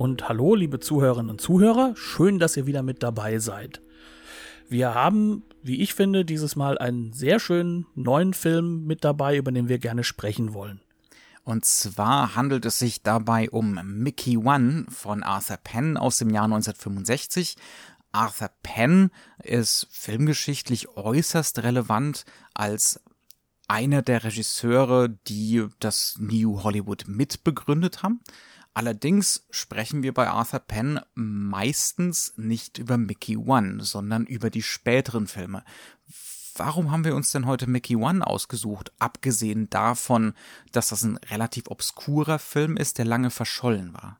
[0.00, 1.92] Und hallo liebe Zuhörerinnen und Zuhörer.
[1.94, 3.82] Schön, dass ihr wieder mit dabei seid.
[4.66, 9.52] Wir haben, wie ich finde, dieses Mal einen sehr schönen neuen Film mit dabei, über
[9.52, 10.80] den wir gerne sprechen wollen.
[11.44, 16.44] Und zwar handelt es sich dabei um Mickey One von Arthur Penn aus dem Jahr
[16.44, 17.56] 1965.
[18.10, 19.10] Arthur Penn
[19.42, 22.24] ist filmgeschichtlich äußerst relevant
[22.54, 23.02] als
[23.68, 28.20] einer der Regisseure, die das New Hollywood mitbegründet haben.
[28.80, 35.26] Allerdings sprechen wir bei Arthur Penn meistens nicht über Mickey One, sondern über die späteren
[35.26, 35.64] Filme.
[36.54, 40.32] Warum haben wir uns denn heute Mickey One ausgesucht, abgesehen davon,
[40.72, 44.18] dass das ein relativ obskurer Film ist, der lange verschollen war?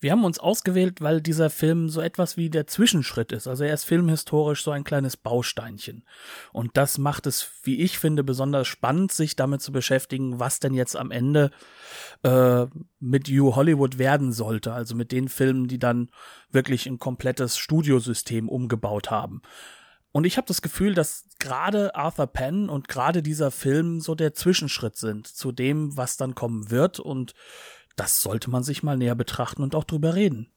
[0.00, 3.46] Wir haben uns ausgewählt, weil dieser Film so etwas wie der Zwischenschritt ist.
[3.46, 6.04] Also er ist filmhistorisch so ein kleines Bausteinchen.
[6.52, 10.72] Und das macht es, wie ich finde, besonders spannend, sich damit zu beschäftigen, was denn
[10.72, 11.50] jetzt am Ende
[12.22, 12.66] äh,
[12.98, 14.72] mit You Hollywood werden sollte.
[14.72, 16.10] Also mit den Filmen, die dann
[16.50, 19.42] wirklich ein komplettes Studiosystem umgebaut haben.
[20.12, 24.34] Und ich habe das Gefühl, dass gerade Arthur Penn und gerade dieser Film so der
[24.34, 26.98] Zwischenschritt sind zu dem, was dann kommen wird.
[26.98, 27.34] Und
[27.96, 30.48] das sollte man sich mal näher betrachten und auch drüber reden.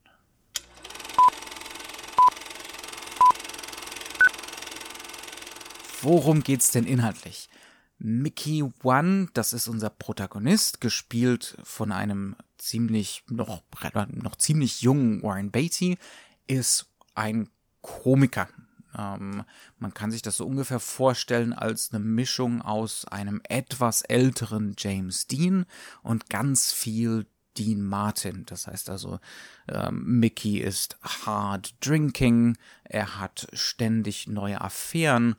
[6.02, 7.50] Worum geht's denn inhaltlich?
[7.98, 13.64] Mickey One, das ist unser Protagonist, gespielt von einem ziemlich noch
[14.10, 15.98] noch ziemlich jungen Warren Beatty,
[16.46, 17.50] ist ein
[17.82, 18.50] Komiker.
[18.98, 19.44] Ähm,
[19.80, 25.28] man kann sich das so ungefähr vorstellen als eine Mischung aus einem etwas älteren James
[25.28, 25.66] Dean
[26.02, 27.26] und ganz viel
[27.58, 28.46] Dean Martin.
[28.46, 29.20] Das heißt also,
[29.68, 35.36] ähm, Mickey ist hard drinking, er hat ständig neue Affären,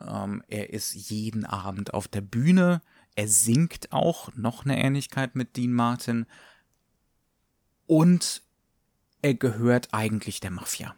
[0.00, 2.80] ähm, er ist jeden Abend auf der Bühne,
[3.16, 6.26] er singt auch, noch eine Ähnlichkeit mit Dean Martin,
[7.86, 8.42] und
[9.22, 10.94] er gehört eigentlich der Mafia.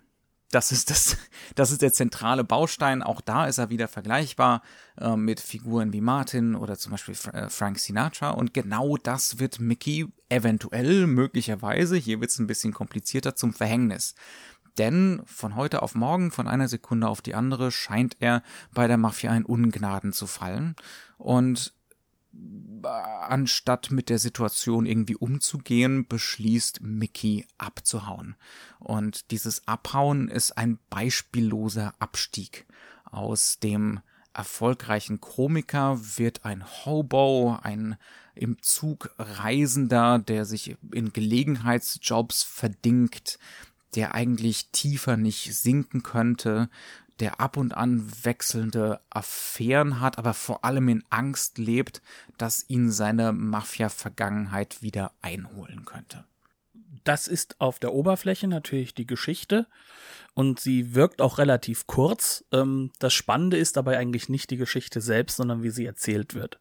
[0.50, 1.16] Das ist das,
[1.55, 3.03] das ist der zentrale Baustein.
[3.03, 4.62] Auch da ist er wieder vergleichbar
[4.99, 8.31] äh, mit Figuren wie Martin oder zum Beispiel äh, Frank Sinatra.
[8.31, 14.15] Und genau das wird Mickey eventuell, möglicherweise, hier wird es ein bisschen komplizierter, zum Verhängnis.
[14.78, 18.97] Denn von heute auf morgen, von einer Sekunde auf die andere, scheint er bei der
[18.97, 20.77] Mafia in Ungnaden zu fallen.
[21.19, 21.75] Und
[22.83, 28.37] anstatt mit der Situation irgendwie umzugehen, beschließt Mickey abzuhauen.
[28.79, 32.67] Und dieses Abhauen ist ein beispielloser Abstieg.
[33.05, 34.01] Aus dem
[34.33, 37.97] erfolgreichen Komiker wird ein Hobo, ein
[38.35, 43.39] im Zug Reisender, der sich in Gelegenheitsjobs verdingt,
[43.97, 46.71] der eigentlich tiefer nicht sinken könnte,
[47.20, 52.03] der ab und an wechselnde Affären hat, aber vor allem in Angst lebt,
[52.38, 56.25] dass ihn seine Mafia-Vergangenheit wieder einholen könnte.
[57.04, 59.66] Das ist auf der Oberfläche natürlich die Geschichte
[60.34, 62.44] und sie wirkt auch relativ kurz.
[62.53, 66.60] Ähm, das Spannende ist dabei eigentlich nicht die Geschichte selbst, sondern wie sie erzählt wird.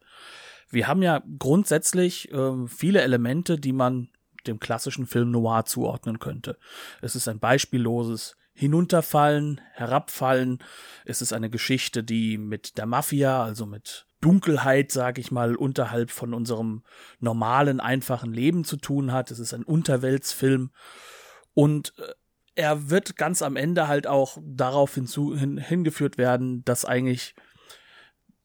[0.69, 4.09] Wir haben ja grundsätzlich ähm, viele Elemente, die man
[4.47, 6.57] dem klassischen Film Noir zuordnen könnte.
[7.01, 10.59] Es ist ein beispielloses Hinunterfallen, Herabfallen.
[11.05, 16.11] Es ist eine Geschichte, die mit der Mafia, also mit Dunkelheit, sag ich mal, unterhalb
[16.11, 16.83] von unserem
[17.21, 19.31] normalen, einfachen Leben zu tun hat.
[19.31, 20.71] Es ist ein Unterweltsfilm.
[21.53, 22.11] Und äh,
[22.55, 27.35] er wird ganz am Ende halt auch darauf hinzu, hin, hingeführt werden, dass eigentlich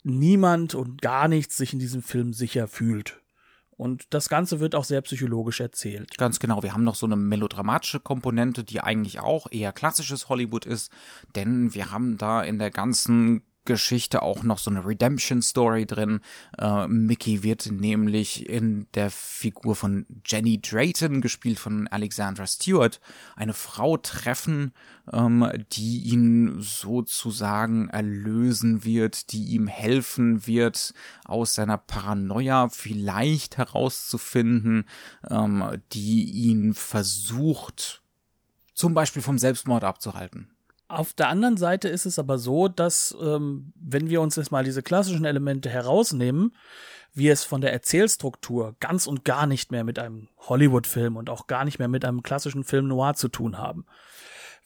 [0.04, 3.20] niemand und gar nichts sich in diesem Film sicher fühlt.
[3.76, 6.16] Und das Ganze wird auch sehr psychologisch erzählt.
[6.16, 6.62] Ganz genau.
[6.62, 10.92] Wir haben noch so eine melodramatische Komponente, die eigentlich auch eher klassisches Hollywood ist,
[11.34, 16.20] denn wir haben da in der ganzen Geschichte auch noch so eine Redemption Story drin.
[16.58, 23.00] Äh, Mickey wird nämlich in der Figur von Jenny Drayton, gespielt von Alexandra Stewart,
[23.36, 24.72] eine Frau treffen,
[25.12, 30.94] ähm, die ihn sozusagen erlösen wird, die ihm helfen wird,
[31.24, 34.84] aus seiner Paranoia vielleicht herauszufinden,
[35.30, 38.02] ähm, die ihn versucht,
[38.74, 40.53] zum Beispiel vom Selbstmord abzuhalten.
[40.88, 44.64] Auf der anderen Seite ist es aber so, dass ähm, wenn wir uns jetzt mal
[44.64, 46.54] diese klassischen Elemente herausnehmen,
[47.14, 51.46] wir es von der Erzählstruktur ganz und gar nicht mehr mit einem Hollywood-Film und auch
[51.46, 53.86] gar nicht mehr mit einem klassischen Film noir zu tun haben.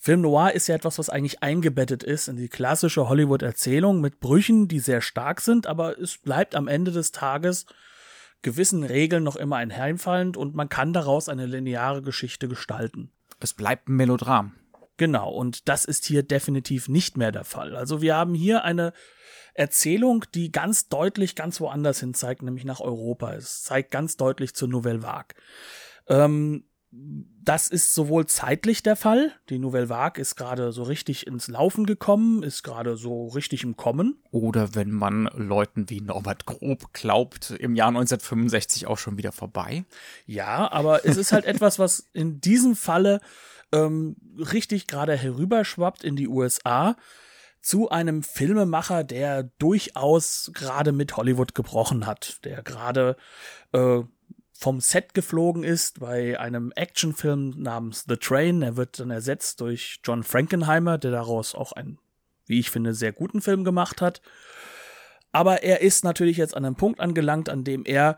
[0.00, 4.68] Film Noir ist ja etwas, was eigentlich eingebettet ist in die klassische Hollywood-Erzählung mit Brüchen,
[4.68, 7.66] die sehr stark sind, aber es bleibt am Ende des Tages
[8.40, 13.10] gewissen Regeln noch immer einheimfallend und man kann daraus eine lineare Geschichte gestalten.
[13.40, 14.54] Es bleibt ein Melodram.
[14.98, 17.74] Genau, und das ist hier definitiv nicht mehr der Fall.
[17.74, 18.92] Also wir haben hier eine
[19.54, 23.32] Erzählung, die ganz deutlich ganz woanders hin zeigt, nämlich nach Europa.
[23.32, 25.34] Es zeigt ganz deutlich zur Nouvelle Vague.
[26.08, 29.32] Ähm, das ist sowohl zeitlich der Fall.
[29.50, 33.76] Die Nouvelle Vague ist gerade so richtig ins Laufen gekommen, ist gerade so richtig im
[33.76, 34.22] Kommen.
[34.30, 39.84] Oder wenn man Leuten wie Norbert Grob glaubt, im Jahr 1965 auch schon wieder vorbei.
[40.26, 43.20] Ja, aber es ist halt etwas, was in diesem Falle
[43.72, 46.96] ähm, richtig gerade herüberschwappt in die USA
[47.60, 53.16] zu einem Filmemacher, der durchaus gerade mit Hollywood gebrochen hat, der gerade
[53.72, 54.00] äh,
[54.52, 58.62] vom Set geflogen ist bei einem Actionfilm namens The Train.
[58.62, 61.98] Er wird dann ersetzt durch John Frankenheimer, der daraus auch einen,
[62.46, 64.20] wie ich finde, sehr guten Film gemacht hat.
[65.30, 68.16] Aber er ist natürlich jetzt an einem Punkt angelangt, an dem er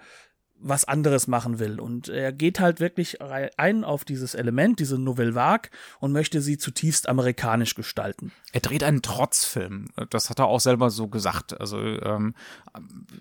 [0.63, 1.81] was anderes machen will.
[1.81, 6.59] Und er geht halt wirklich ein auf dieses Element, diese Nouvelle Vague und möchte sie
[6.59, 8.33] zutiefst amerikanisch gestalten.
[8.53, 9.89] Er dreht einen Trotzfilm.
[10.11, 11.59] Das hat er auch selber so gesagt.
[11.61, 12.35] Also ähm,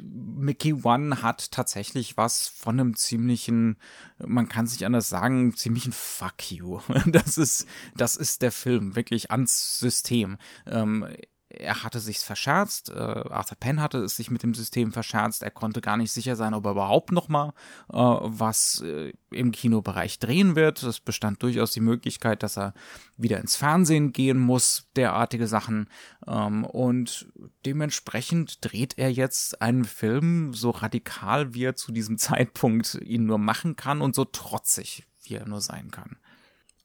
[0.02, 3.78] Mickey One hat tatsächlich was von einem ziemlichen,
[4.18, 6.80] man kann sich anders sagen, ziemlichen Fuck you.
[7.10, 7.66] Das ist,
[7.96, 10.38] das ist der Film, wirklich ans System.
[10.68, 11.08] Ähm,
[11.50, 15.50] er hatte sich's verscherzt, äh, Arthur Penn hatte es sich mit dem System verscherzt, er
[15.50, 17.54] konnte gar nicht sicher sein, ob er überhaupt noch mal
[17.92, 20.84] äh, was äh, im Kinobereich drehen wird.
[20.84, 22.74] Es bestand durchaus die Möglichkeit, dass er
[23.18, 25.90] wieder ins Fernsehen gehen muss, derartige Sachen.
[26.28, 27.28] Ähm, und
[27.66, 33.40] dementsprechend dreht er jetzt einen Film so radikal, wie er zu diesem Zeitpunkt ihn nur
[33.40, 36.18] machen kann und so trotzig, wie er nur sein kann.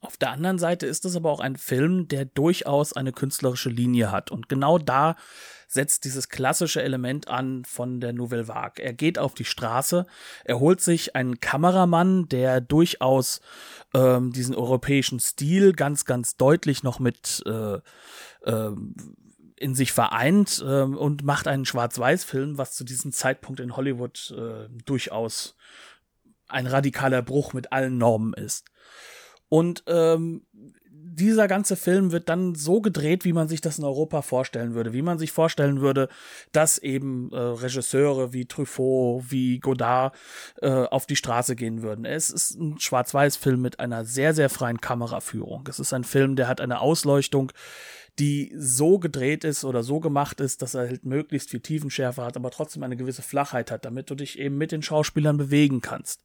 [0.04, 4.12] Auf der anderen Seite ist es aber auch ein Film, der durchaus eine künstlerische Linie
[4.12, 4.30] hat.
[4.30, 5.16] Und genau da
[5.66, 8.84] setzt dieses klassische Element an von der Nouvelle Vague.
[8.84, 10.06] Er geht auf die Straße,
[10.44, 13.40] er holt sich einen Kameramann, der durchaus
[13.94, 17.78] ähm, diesen europäischen Stil ganz, ganz deutlich noch mit äh,
[18.42, 18.70] äh,
[19.56, 24.68] in sich vereint äh, und macht einen Schwarz-Weiß-Film, was zu diesem Zeitpunkt in Hollywood äh,
[24.84, 25.56] durchaus
[26.46, 28.66] ein radikaler Bruch mit allen Normen ist.
[29.54, 30.42] Und ähm,
[30.90, 34.92] dieser ganze Film wird dann so gedreht, wie man sich das in Europa vorstellen würde,
[34.92, 36.08] wie man sich vorstellen würde,
[36.50, 40.16] dass eben äh, Regisseure wie Truffaut, wie Godard
[40.60, 42.04] äh, auf die Straße gehen würden.
[42.04, 45.68] Es ist ein Schwarz-Weiß-Film mit einer sehr, sehr freien Kameraführung.
[45.68, 47.52] Es ist ein Film, der hat eine Ausleuchtung,
[48.18, 52.36] die so gedreht ist oder so gemacht ist, dass er halt möglichst viel Tiefenschärfe hat,
[52.36, 56.22] aber trotzdem eine gewisse Flachheit hat, damit du dich eben mit den Schauspielern bewegen kannst.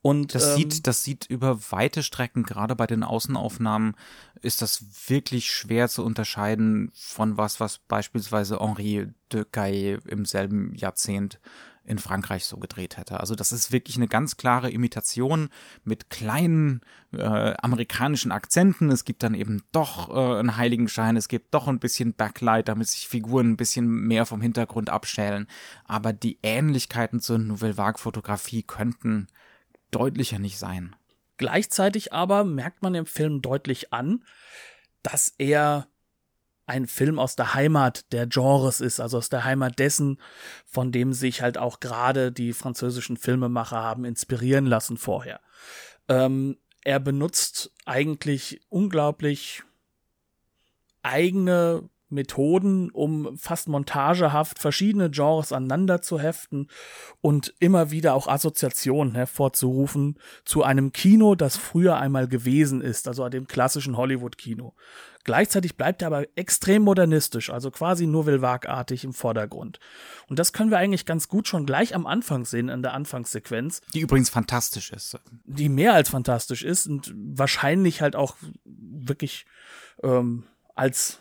[0.00, 3.96] Und das ähm, sieht, das sieht über weite Strecken, gerade bei den Außenaufnahmen,
[4.40, 10.74] ist das wirklich schwer zu unterscheiden von was, was beispielsweise Henri de Caille im selben
[10.74, 11.38] Jahrzehnt
[11.84, 13.20] in Frankreich so gedreht hätte.
[13.20, 15.48] Also das ist wirklich eine ganz klare Imitation
[15.84, 16.82] mit kleinen
[17.12, 18.90] äh, amerikanischen Akzenten.
[18.90, 22.88] Es gibt dann eben doch äh, einen Heiligenschein, es gibt doch ein bisschen Backlight, damit
[22.88, 25.46] sich Figuren ein bisschen mehr vom Hintergrund abschälen.
[25.84, 29.26] Aber die Ähnlichkeiten zur Nouvelle Vague Fotografie könnten
[29.90, 30.94] deutlicher nicht sein.
[31.38, 34.22] Gleichzeitig aber merkt man im Film deutlich an,
[35.02, 35.86] dass er
[36.70, 40.18] ein Film aus der Heimat der Genres ist, also aus der Heimat dessen,
[40.64, 45.40] von dem sich halt auch gerade die französischen Filmemacher haben inspirieren lassen vorher.
[46.08, 49.64] Ähm, er benutzt eigentlich unglaublich
[51.02, 56.68] eigene Methoden, um fast montagehaft verschiedene Genres aneinander zu heften
[57.20, 63.28] und immer wieder auch Assoziationen hervorzurufen zu einem Kino, das früher einmal gewesen ist, also
[63.28, 64.74] dem klassischen Hollywood-Kino.
[65.24, 69.78] Gleichzeitig bleibt er aber extrem modernistisch, also quasi Nouvelle Vague-artig im Vordergrund.
[70.28, 73.82] Und das können wir eigentlich ganz gut schon gleich am Anfang sehen, in der Anfangssequenz.
[73.92, 75.18] Die übrigens fantastisch ist.
[75.44, 79.44] Die mehr als fantastisch ist und wahrscheinlich halt auch wirklich
[80.02, 81.20] ähm, als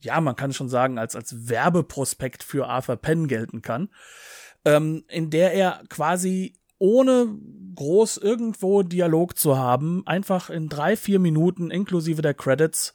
[0.00, 3.90] ja, man kann schon sagen, als, als Werbeprospekt für Arthur Penn gelten kann,
[4.64, 7.28] ähm, in der er quasi ohne
[7.74, 12.94] groß irgendwo Dialog zu haben, einfach in drei, vier Minuten inklusive der Credits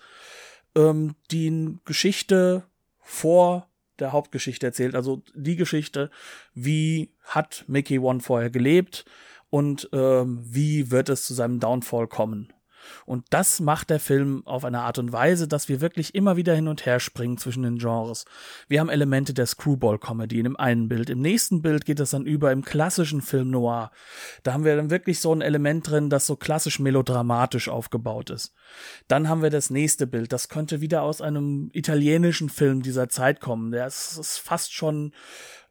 [0.75, 2.63] ähm, die Geschichte
[2.99, 3.69] vor
[3.99, 6.09] der Hauptgeschichte erzählt, also die Geschichte,
[6.53, 9.05] wie hat Mickey One vorher gelebt
[9.49, 12.51] und ähm, wie wird es zu seinem Downfall kommen.
[13.05, 16.53] Und das macht der Film auf eine Art und Weise, dass wir wirklich immer wieder
[16.53, 18.25] hin und her springen zwischen den Genres.
[18.67, 21.09] Wir haben Elemente der Screwball-Comedy in dem einen Bild.
[21.09, 23.91] Im nächsten Bild geht es dann über im klassischen Film Noir.
[24.43, 28.53] Da haben wir dann wirklich so ein Element drin, das so klassisch melodramatisch aufgebaut ist.
[29.07, 30.31] Dann haben wir das nächste Bild.
[30.33, 33.71] Das könnte wieder aus einem italienischen Film dieser Zeit kommen.
[33.71, 35.13] Der ist, ist fast schon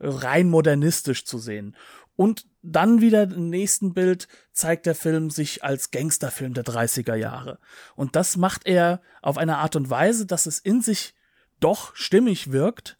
[0.00, 1.76] rein modernistisch zu sehen.
[2.16, 7.59] Und dann wieder im nächsten Bild zeigt der Film sich als Gangsterfilm der 30er Jahre.
[7.97, 11.14] Und das macht er auf eine Art und Weise, dass es in sich
[11.61, 12.97] doch stimmig wirkt,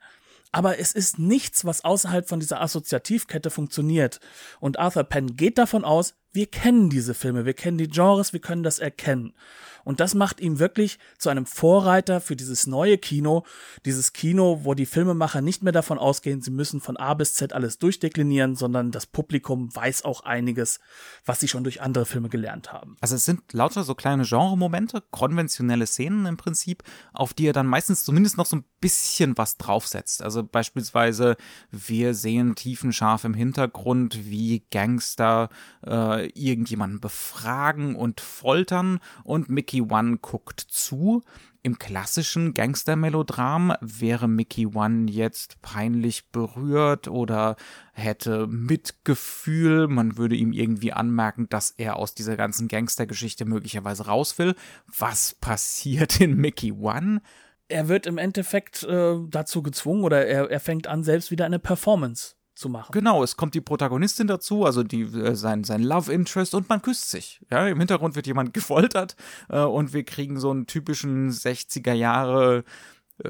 [0.53, 4.21] aber es ist nichts, was außerhalb von dieser Assoziativkette funktioniert.
[4.61, 8.41] Und Arthur Penn geht davon aus, wir kennen diese Filme, wir kennen die Genres, wir
[8.41, 9.35] können das erkennen.
[9.85, 13.45] Und das macht ihn wirklich zu einem Vorreiter für dieses neue Kino,
[13.85, 17.53] dieses Kino, wo die Filmemacher nicht mehr davon ausgehen, sie müssen von A bis Z
[17.53, 20.81] alles durchdeklinieren, sondern das Publikum weiß auch einiges,
[21.25, 22.97] was sie schon durch andere Filme gelernt haben.
[23.01, 27.67] Also es sind lauter so kleine Genremomente, konventionelle Szenen im Prinzip, auf die er dann
[27.67, 30.23] meistens zumindest noch so ein bisschen was draufsetzt.
[30.23, 31.39] Also beispielsweise,
[31.71, 35.49] wir sehen tiefenscharf im Hintergrund, wie Gangster
[35.87, 41.23] äh, irgendjemanden befragen und foltern und Mickey One guckt zu.
[41.63, 47.57] Im klassischen Gangster-Melodram wäre Mickey One jetzt peinlich berührt oder
[47.95, 49.89] hätte Mitgefühl.
[49.89, 54.55] Man würde ihm irgendwie anmerken, dass er aus dieser ganzen Gangster-Geschichte möglicherweise raus will.
[54.99, 57.23] Was passiert in Mickey One?
[57.69, 61.59] Er wird im Endeffekt äh, dazu gezwungen oder er, er fängt an, selbst wieder eine
[61.59, 62.93] Performance zu machen.
[62.93, 66.83] Genau, es kommt die Protagonistin dazu, also die, äh, sein, sein Love Interest und man
[66.83, 67.41] küsst sich.
[67.51, 69.17] Ja, im Hintergrund wird jemand gefoltert
[69.49, 72.65] äh, und wir kriegen so einen typischen 60er Jahre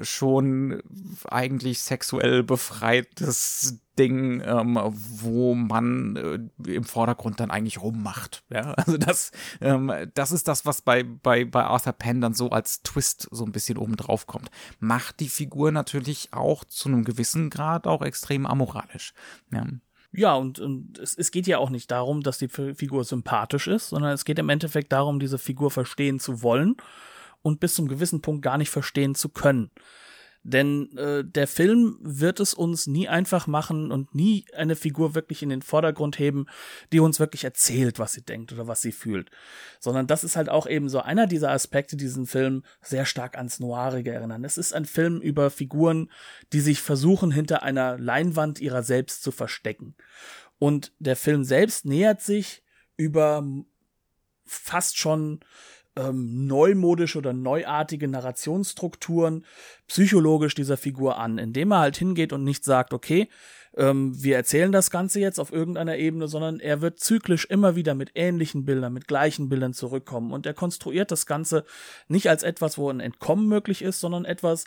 [0.00, 0.82] schon
[1.28, 8.44] eigentlich sexuell befreites Ding, ähm, wo man äh, im Vordergrund dann eigentlich rummacht.
[8.50, 12.50] Ja, also das, ähm, das ist das, was bei, bei, bei Arthur Penn dann so
[12.50, 14.50] als Twist so ein bisschen oben drauf kommt.
[14.80, 19.12] Macht die Figur natürlich auch zu einem gewissen Grad auch extrem amoralisch.
[19.52, 19.66] Ja.
[20.16, 23.88] Ja, und, und es, es geht ja auch nicht darum, dass die Figur sympathisch ist,
[23.88, 26.76] sondern es geht im Endeffekt darum, diese Figur verstehen zu wollen
[27.44, 29.70] und bis zum gewissen Punkt gar nicht verstehen zu können.
[30.46, 35.42] Denn äh, der Film wird es uns nie einfach machen und nie eine Figur wirklich
[35.42, 36.46] in den Vordergrund heben,
[36.92, 39.30] die uns wirklich erzählt, was sie denkt oder was sie fühlt.
[39.78, 43.36] Sondern das ist halt auch eben so einer dieser Aspekte, die diesen Film sehr stark
[43.36, 44.44] ans Noirige erinnern.
[44.44, 46.10] Es ist ein Film über Figuren,
[46.52, 49.94] die sich versuchen, hinter einer Leinwand ihrer selbst zu verstecken.
[50.58, 52.62] Und der Film selbst nähert sich
[52.98, 53.46] über
[54.44, 55.40] fast schon
[55.96, 59.44] ähm, neumodische oder neuartige Narrationsstrukturen
[59.86, 63.28] psychologisch dieser Figur an, indem er halt hingeht und nicht sagt, okay,
[63.76, 67.94] ähm, wir erzählen das Ganze jetzt auf irgendeiner Ebene, sondern er wird zyklisch immer wieder
[67.94, 71.64] mit ähnlichen Bildern, mit gleichen Bildern zurückkommen und er konstruiert das Ganze
[72.08, 74.64] nicht als etwas, wo ein Entkommen möglich ist, sondern etwas,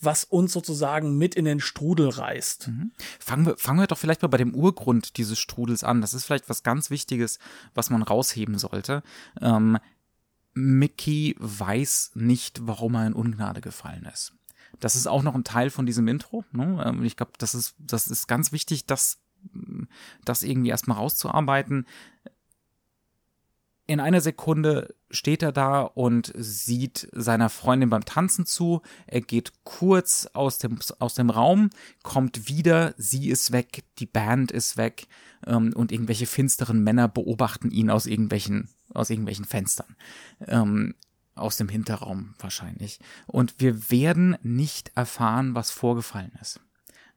[0.00, 2.68] was uns sozusagen mit in den Strudel reißt.
[2.68, 2.90] Mhm.
[3.18, 6.00] Fangen, wir, fangen wir doch vielleicht mal bei dem Urgrund dieses Strudels an.
[6.00, 7.38] Das ist vielleicht was ganz Wichtiges,
[7.74, 9.02] was man rausheben sollte.
[9.40, 9.78] Ähm,
[10.54, 14.32] Mickey weiß nicht, warum er in Ungnade gefallen ist.
[14.80, 16.44] Das ist auch noch ein Teil von diesem Intro.
[16.52, 16.82] Ne?
[16.84, 19.18] Ähm, ich glaube, das ist, das ist ganz wichtig, das,
[20.24, 21.86] das irgendwie erstmal rauszuarbeiten.
[23.86, 28.80] In einer Sekunde steht er da und sieht seiner Freundin beim Tanzen zu.
[29.06, 31.68] Er geht kurz aus dem, aus dem Raum,
[32.02, 35.06] kommt wieder, sie ist weg, die Band ist weg
[35.46, 39.96] ähm, und irgendwelche finsteren Männer beobachten ihn aus irgendwelchen, aus irgendwelchen Fenstern.
[40.46, 40.94] Ähm,
[41.34, 43.00] aus dem Hinterraum wahrscheinlich.
[43.26, 46.60] Und wir werden nicht erfahren, was vorgefallen ist.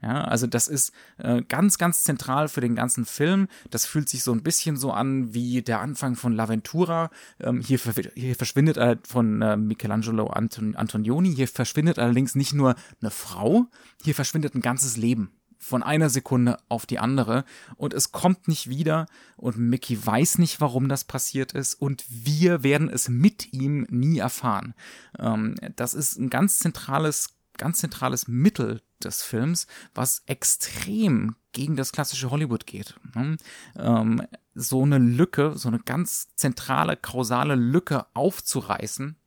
[0.02, 3.48] Ja, also das ist äh, ganz, ganz zentral für den ganzen Film.
[3.72, 7.10] Das fühlt sich so ein bisschen so an wie der Anfang von L'Aventura.
[7.40, 7.80] Ähm, hier,
[8.14, 11.34] hier verschwindet er von äh, Michelangelo Anton Antonioni.
[11.34, 13.66] Hier verschwindet allerdings nicht nur eine Frau,
[14.04, 17.46] hier verschwindet ein ganzes Leben von einer Sekunde auf die andere
[17.76, 22.64] und es kommt nicht wieder und Mickey weiß nicht, warum das passiert ist und wir
[22.64, 24.74] werden es mit ihm nie erfahren.
[25.20, 31.92] Ähm, das ist ein ganz zentrales ganz zentrales Mittel des Films, was extrem gegen das
[31.92, 32.96] klassische Hollywood geht.
[33.16, 33.38] Ne?
[33.76, 34.22] Ähm,
[34.54, 39.18] so eine Lücke, so eine ganz zentrale, kausale Lücke aufzureißen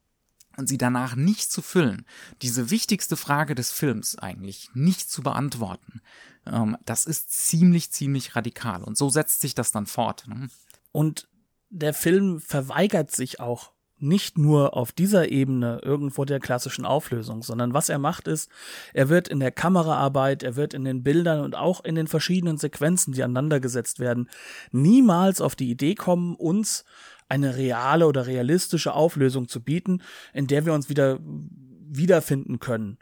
[0.61, 2.07] und sie danach nicht zu füllen,
[2.43, 6.00] diese wichtigste Frage des Films eigentlich nicht zu beantworten,
[6.47, 8.85] ähm, das ist ziemlich, ziemlich radikal.
[8.85, 10.29] Und so setzt sich das dann fort.
[10.29, 10.49] Ne?
[10.93, 11.29] Und
[11.71, 17.75] der Film verweigert sich auch nicht nur auf dieser Ebene irgendwo der klassischen Auflösung, sondern
[17.75, 18.50] was er macht ist,
[18.95, 22.57] er wird in der Kameraarbeit, er wird in den Bildern und auch in den verschiedenen
[22.57, 24.31] Sequenzen, die aneinandergesetzt werden,
[24.73, 26.85] niemals auf die Idee kommen, uns
[27.31, 32.99] eine reale oder realistische Auflösung zu bieten, in der wir uns wieder wiederfinden können.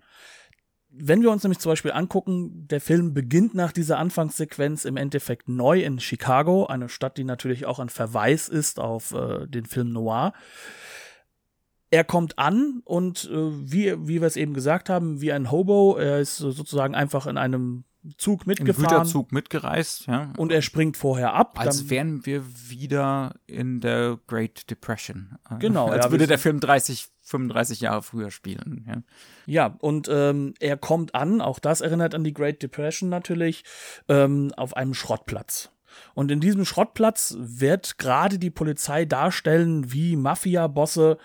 [0.91, 5.49] Wenn wir uns nämlich zum Beispiel angucken, der Film beginnt nach dieser Anfangssequenz im Endeffekt
[5.49, 9.91] neu in Chicago, eine Stadt, die natürlich auch ein Verweis ist auf äh, den Film
[9.93, 10.33] Noir
[11.91, 15.97] er kommt an und äh, wie, wie wir es eben gesagt haben, wie ein Hobo,
[15.97, 17.85] er ist sozusagen einfach in einem
[18.17, 18.85] Zug mitgefahren.
[18.85, 20.33] Im Güterzug mitgereist, ja.
[20.37, 21.59] Und er springt vorher ab.
[21.59, 25.39] Als wären wir wieder in der Great Depression.
[25.59, 25.89] Genau.
[25.89, 28.85] Als ja, würde der Film 30, 35 Jahre früher spielen.
[28.87, 29.03] Ja,
[29.47, 33.65] ja und ähm, er kommt an, auch das erinnert an die Great Depression natürlich,
[34.09, 35.71] ähm, auf einem Schrottplatz.
[36.15, 41.19] Und in diesem Schrottplatz wird gerade die Polizei darstellen, wie Mafia-Bosse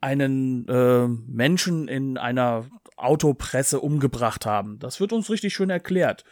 [0.00, 2.66] einen äh, Menschen in einer
[2.98, 4.78] Autopresse umgebracht haben.
[4.78, 6.24] Das wird uns richtig schön erklärt.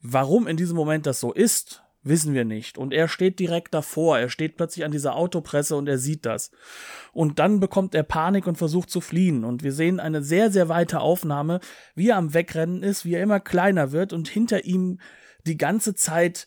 [0.00, 2.78] Warum in diesem Moment das so ist, wissen wir nicht.
[2.78, 4.18] Und er steht direkt davor.
[4.18, 6.50] Er steht plötzlich an dieser Autopresse und er sieht das.
[7.12, 9.44] Und dann bekommt er Panik und versucht zu fliehen.
[9.44, 11.60] Und wir sehen eine sehr, sehr weite Aufnahme,
[11.94, 15.00] wie er am Wegrennen ist, wie er immer kleiner wird und hinter ihm
[15.46, 16.46] die ganze Zeit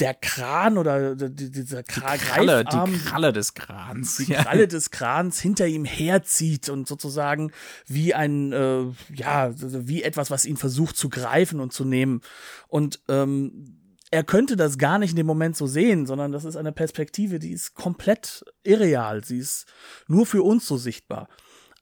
[0.00, 5.40] der Kran oder dieser Kra die Kralle, die Kralle des Krans, die Kralle des Krans
[5.40, 7.52] hinter ihm herzieht und sozusagen
[7.86, 12.22] wie ein äh, ja wie etwas, was ihn versucht zu greifen und zu nehmen
[12.68, 16.54] und ähm, er könnte das gar nicht in dem Moment so sehen, sondern das ist
[16.54, 19.24] eine Perspektive, die ist komplett irreal.
[19.24, 19.66] Sie ist
[20.06, 21.28] nur für uns so sichtbar.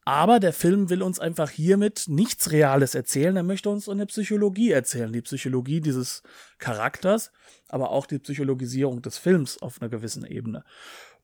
[0.04, 3.36] Aber der Film will uns einfach hiermit nichts Reales erzählen.
[3.36, 5.12] Er möchte uns eine Psychologie erzählen.
[5.12, 6.22] Die Psychologie dieses
[6.58, 7.30] Charakters,
[7.68, 10.64] aber auch die Psychologisierung des Films auf einer gewissen Ebene.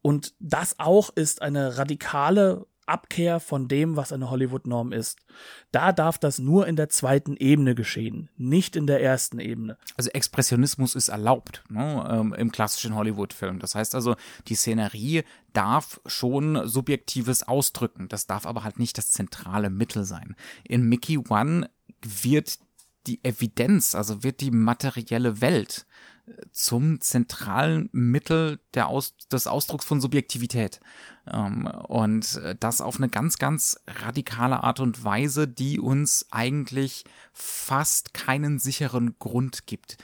[0.01, 5.19] Und das auch ist eine radikale Abkehr von dem, was eine Hollywood-Norm ist.
[5.73, 9.77] Da darf das nur in der zweiten Ebene geschehen, nicht in der ersten Ebene.
[9.97, 13.59] Also Expressionismus ist erlaubt ne, ähm, im klassischen Hollywood-Film.
[13.59, 14.17] Das heißt also,
[14.49, 18.09] die Szenerie darf schon Subjektives ausdrücken.
[18.09, 20.37] Das darf aber halt nicht das zentrale Mittel sein.
[20.65, 21.71] In Mickey One
[22.03, 22.59] wird
[23.07, 25.87] die Evidenz, also wird die materielle Welt
[26.51, 30.81] zum zentralen Mittel der Aus des Ausdrucks von Subjektivität.
[31.27, 38.15] Ähm, und das auf eine ganz, ganz radikale Art und Weise, die uns eigentlich fast
[38.15, 39.97] keinen sicheren Grund gibt.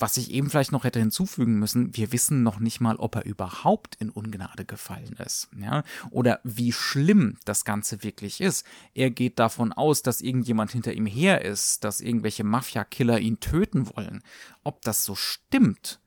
[0.00, 3.24] Was ich eben vielleicht noch hätte hinzufügen müssen, wir wissen noch nicht mal, ob er
[3.24, 8.64] überhaupt in Ungnade gefallen ist, ja, oder wie schlimm das Ganze wirklich ist.
[8.94, 13.88] Er geht davon aus, dass irgendjemand hinter ihm her ist, dass irgendwelche Mafia-Killer ihn töten
[13.96, 14.22] wollen.
[14.62, 15.98] Ob das so stimmt,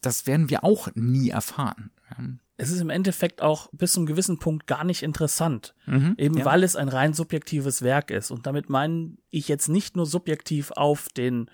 [0.00, 1.90] das werden wir auch nie erfahren.
[2.10, 2.24] Ja
[2.60, 5.74] es ist im Endeffekt auch bis zu einem gewissen Punkt gar nicht interessant.
[5.86, 6.44] Mhm, eben ja.
[6.44, 8.30] weil es ein rein subjektives Werk ist.
[8.30, 11.50] Und damit meine ich jetzt nicht nur subjektiv auf den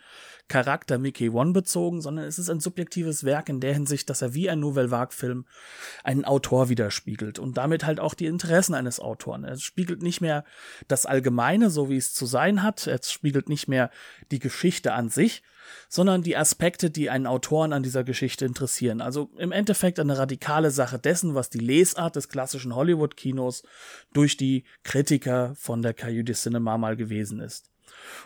[0.48, 4.34] Charakter Mickey One bezogen, sondern es ist ein subjektives Werk in der Hinsicht, dass er
[4.34, 5.46] wie ein Nouvelle Vague-Film
[6.02, 9.44] einen Autor widerspiegelt und damit halt auch die Interessen eines Autoren.
[9.44, 10.44] Er spiegelt nicht mehr
[10.88, 12.88] das Allgemeine, so wie es zu sein hat.
[12.88, 13.90] Er spiegelt nicht mehr
[14.32, 15.44] die Geschichte an sich,
[15.88, 19.00] sondern die Aspekte, die einen Autoren an dieser Geschichte interessieren.
[19.00, 23.62] Also im Endeffekt eine radikale Sache dessen, was die Lesart des klassischen Hollywood-Kinos
[24.12, 27.70] durch die Kritiker von der du Cinema mal gewesen ist.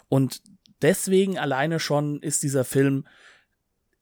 [0.09, 0.43] Und
[0.83, 3.07] deswegen alleine schon ist dieser Film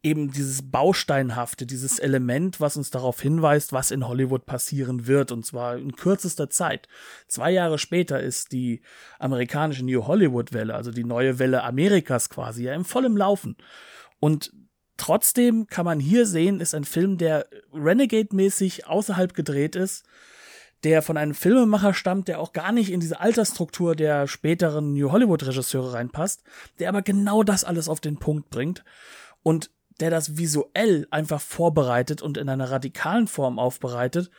[0.03, 5.45] eben dieses Bausteinhafte, dieses Element, was uns darauf hinweist, was in Hollywood passieren wird, und
[5.45, 6.89] zwar in kürzester Zeit.
[7.27, 8.81] Zwei Jahre später ist die
[9.19, 13.57] amerikanische New Hollywood-Welle, also die neue Welle Amerikas quasi, ja im vollen Laufen.
[14.21, 14.53] Und
[14.97, 20.05] trotzdem kann man hier sehen, ist ein Film, der Renegade-mäßig außerhalb gedreht ist,
[20.85, 25.11] der von einem Filmemacher stammt, der auch gar nicht in diese Altersstruktur der späteren New
[25.11, 26.45] Hollywood-Regisseure reinpasst,
[26.79, 28.85] der aber genau das alles auf den Punkt bringt
[29.43, 34.31] und der das visuell einfach vorbereitet und in einer radikalen Form aufbereitet,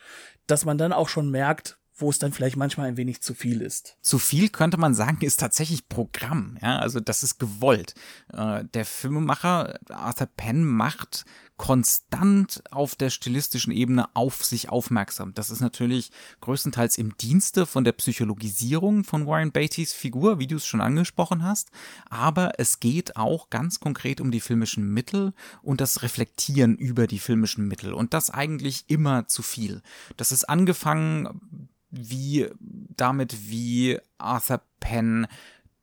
[0.46, 3.60] dass man dann auch schon merkt, wo es dann vielleicht manchmal ein wenig zu viel
[3.60, 3.96] ist.
[4.00, 7.94] Zu viel könnte man sagen, ist tatsächlich Programm, ja, also das ist gewollt.
[8.32, 11.24] Äh, der Filmemacher Arthur Penn macht
[11.60, 15.34] konstant auf der stilistischen Ebene auf sich aufmerksam.
[15.34, 20.56] Das ist natürlich größtenteils im Dienste von der Psychologisierung von Warren Beatty's Figur, wie du
[20.56, 21.70] es schon angesprochen hast,
[22.08, 27.18] aber es geht auch ganz konkret um die filmischen Mittel und das Reflektieren über die
[27.18, 29.82] filmischen Mittel und das eigentlich immer zu viel.
[30.16, 32.48] Das ist angefangen wie
[32.96, 35.26] damit, wie Arthur Penn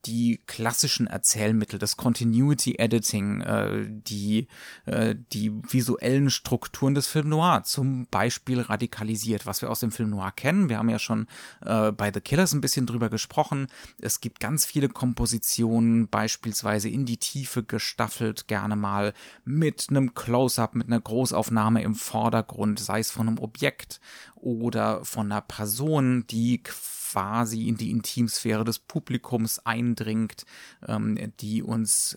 [0.06, 4.48] die klassischen Erzählmittel, das Continuity Editing, äh, die,
[4.86, 10.12] äh, die visuellen Strukturen des Film Noir zum Beispiel radikalisiert, was wir aus dem Film
[10.12, 10.70] Noir kennen.
[10.70, 11.28] Wir haben ja schon
[11.66, 13.68] äh, bei The Killers ein bisschen drüber gesprochen.
[14.00, 20.76] Es gibt ganz viele Kompositionen, beispielsweise in die Tiefe gestaffelt, gerne mal mit einem Close-up,
[20.76, 24.00] mit einer Großaufnahme im Vordergrund, sei es von einem Objekt
[24.36, 26.62] oder von einer Person, die
[27.12, 30.46] quasi in die Intimsphäre des Publikums eindringt,
[30.88, 32.15] ähm, die uns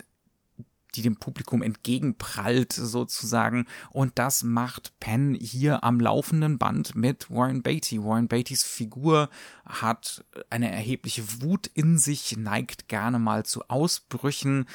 [0.96, 3.66] die dem Publikum entgegenprallt sozusagen.
[3.90, 8.02] Und das macht Penn hier am laufenden Band mit Warren Beatty.
[8.02, 9.30] Warren Beattys Figur
[9.70, 14.66] hat eine erhebliche Wut in sich, neigt gerne mal zu Ausbrüchen,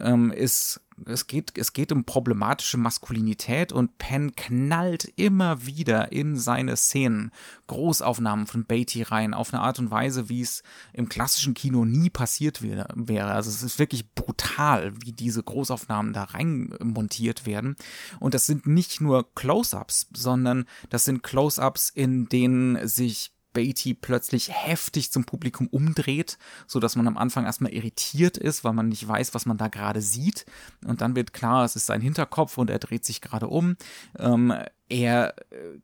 [0.00, 6.36] ähm, ist es geht, es geht um problematische Maskulinität und Penn knallt immer wieder in
[6.36, 7.32] seine Szenen
[7.66, 10.62] Großaufnahmen von Beatty rein auf eine Art und Weise, wie es
[10.92, 13.32] im klassischen Kino nie passiert wäre.
[13.32, 17.76] Also es ist wirklich brutal, wie diese Großaufnahmen da rein montiert werden.
[18.20, 24.50] Und das sind nicht nur Close-ups, sondern das sind Close-ups, in denen sich Beatty plötzlich
[24.52, 29.06] heftig zum Publikum umdreht, so dass man am Anfang erstmal irritiert ist, weil man nicht
[29.06, 30.46] weiß, was man da gerade sieht.
[30.84, 33.76] Und dann wird klar, es ist sein Hinterkopf und er dreht sich gerade um.
[34.18, 34.54] Ähm,
[34.92, 35.78] er äh,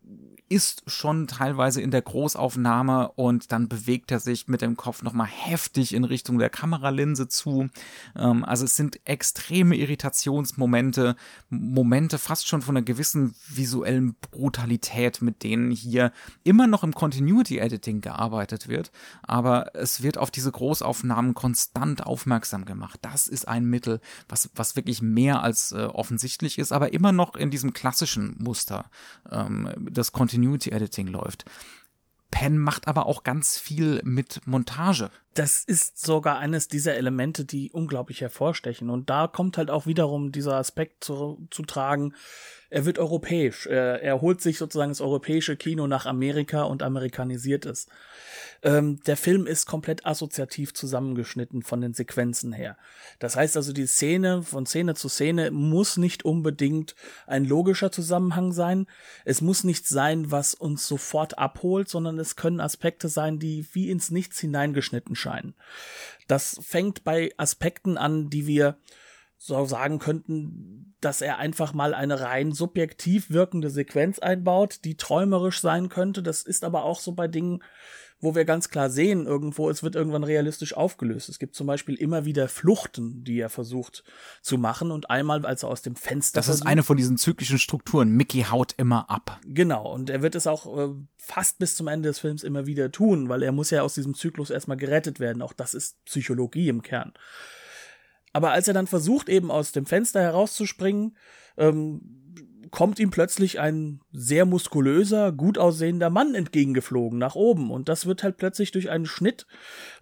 [0.51, 5.27] ist schon teilweise in der Großaufnahme und dann bewegt er sich mit dem Kopf nochmal
[5.27, 7.69] heftig in Richtung der Kameralinse zu.
[8.17, 11.17] Ähm, also es sind extreme Irritationsmomente,
[11.49, 16.13] Momente fast schon von einer gewissen visuellen Brutalität, mit denen hier
[16.45, 18.91] immer noch im Continuity Editing gearbeitet wird,
[19.23, 22.99] aber es wird auf diese Großaufnahmen konstant aufmerksam gemacht.
[23.03, 27.37] Das ist ein Mittel, was, was wirklich mehr als äh, offensichtlich ist, aber immer noch
[27.37, 28.91] in diesem klassischen Muster
[29.31, 31.45] ähm, das Continuity Editing läuft.
[32.31, 35.11] Penn macht aber auch ganz viel mit Montage.
[35.35, 38.91] Das ist sogar eines dieser Elemente, die unglaublich hervorstechen.
[38.91, 42.15] Und da kommt halt auch wiederum dieser Aspekt zu, zu tragen,
[42.71, 43.67] er wird europäisch.
[43.67, 47.87] Er, er holt sich sozusagen das europäische Kino nach Amerika und amerikanisiert es.
[48.63, 52.77] Ähm, der Film ist komplett assoziativ zusammengeschnitten von den Sequenzen her.
[53.21, 56.95] Das heißt also, die Szene von Szene zu Szene muss nicht unbedingt
[57.27, 58.87] ein logischer Zusammenhang sein.
[59.25, 63.91] Es muss nicht sein, was uns sofort abholt, sondern es können Aspekte sein, die wie
[63.91, 65.55] ins Nichts hineingeschnitten scheinen.
[66.27, 68.77] Das fängt bei Aspekten an, die wir
[69.37, 75.61] so sagen könnten, dass er einfach mal eine rein subjektiv wirkende Sequenz einbaut, die träumerisch
[75.61, 76.25] sein könnte.
[76.25, 77.63] Das ist aber auch so bei Dingen,
[78.21, 81.29] wo wir ganz klar sehen, irgendwo, es wird irgendwann realistisch aufgelöst.
[81.29, 84.03] Es gibt zum Beispiel immer wieder Fluchten, die er versucht
[84.43, 86.39] zu machen und einmal, als er aus dem Fenster.
[86.39, 88.11] Das versucht, ist eine von diesen zyklischen Strukturen.
[88.11, 89.41] Mickey haut immer ab.
[89.47, 89.93] Genau.
[89.93, 93.29] Und er wird es auch äh, fast bis zum Ende des Films immer wieder tun,
[93.29, 95.41] weil er muss ja aus diesem Zyklus erstmal gerettet werden.
[95.41, 97.13] Auch das ist Psychologie im Kern.
[98.33, 101.17] Aber als er dann versucht, eben aus dem Fenster herauszuspringen,
[101.57, 102.18] ähm,
[102.71, 107.71] kommt ihm plötzlich ein sehr muskulöser, gut aussehender Mann entgegengeflogen nach oben.
[107.71, 109.47] Und das wird halt plötzlich durch einen Schnitt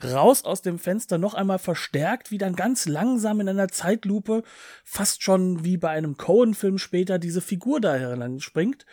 [0.03, 4.43] raus aus dem Fenster noch einmal verstärkt, wie dann ganz langsam in einer Zeitlupe,
[4.85, 7.97] fast schon wie bei einem Cohen-Film später, diese Figur da
[8.41, 8.87] springt.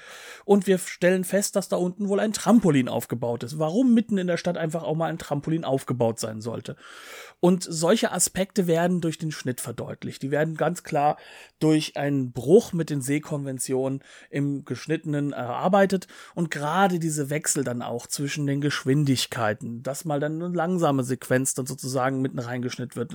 [0.45, 3.57] Und wir stellen fest, dass da unten wohl ein Trampolin aufgebaut ist.
[3.57, 6.75] Warum mitten in der Stadt einfach auch mal ein Trampolin aufgebaut sein sollte.
[7.39, 10.21] Und solche Aspekte werden durch den Schnitt verdeutlicht.
[10.21, 11.17] Die werden ganz klar
[11.59, 13.62] durch einen Bruch mit den Sehkonventionen
[14.30, 20.41] im Geschnittenen erarbeitet und gerade diese Wechsel dann auch zwischen den Geschwindigkeiten, dass mal dann
[20.41, 23.13] eine langsame Sequenz dann sozusagen mitten reingeschnitten wird,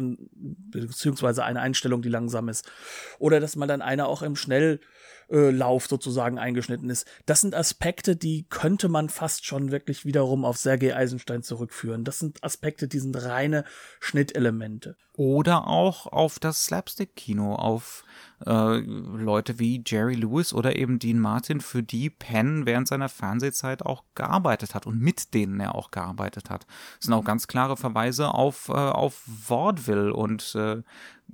[0.70, 2.70] beziehungsweise eine Einstellung, die langsam ist.
[3.18, 4.80] Oder dass mal dann einer auch im Schnell
[5.28, 7.06] äh, sozusagen eingeschnitten ist.
[7.26, 12.04] Das sind Aspekte, die könnte man fast schon wirklich wiederum auf Sergei Eisenstein zurückführen.
[12.04, 13.64] Das sind Aspekte, die sind reine
[14.00, 14.96] Schnittelemente.
[15.16, 18.04] Oder auch auf das Slapstick-Kino, auf
[18.46, 23.84] äh, Leute wie Jerry Lewis oder eben Dean Martin, für die Penn während seiner Fernsehzeit
[23.84, 26.66] auch gearbeitet hat und mit denen er auch gearbeitet hat.
[26.96, 30.82] Das sind auch ganz klare Verweise auf, äh, auf Vaudeville und äh,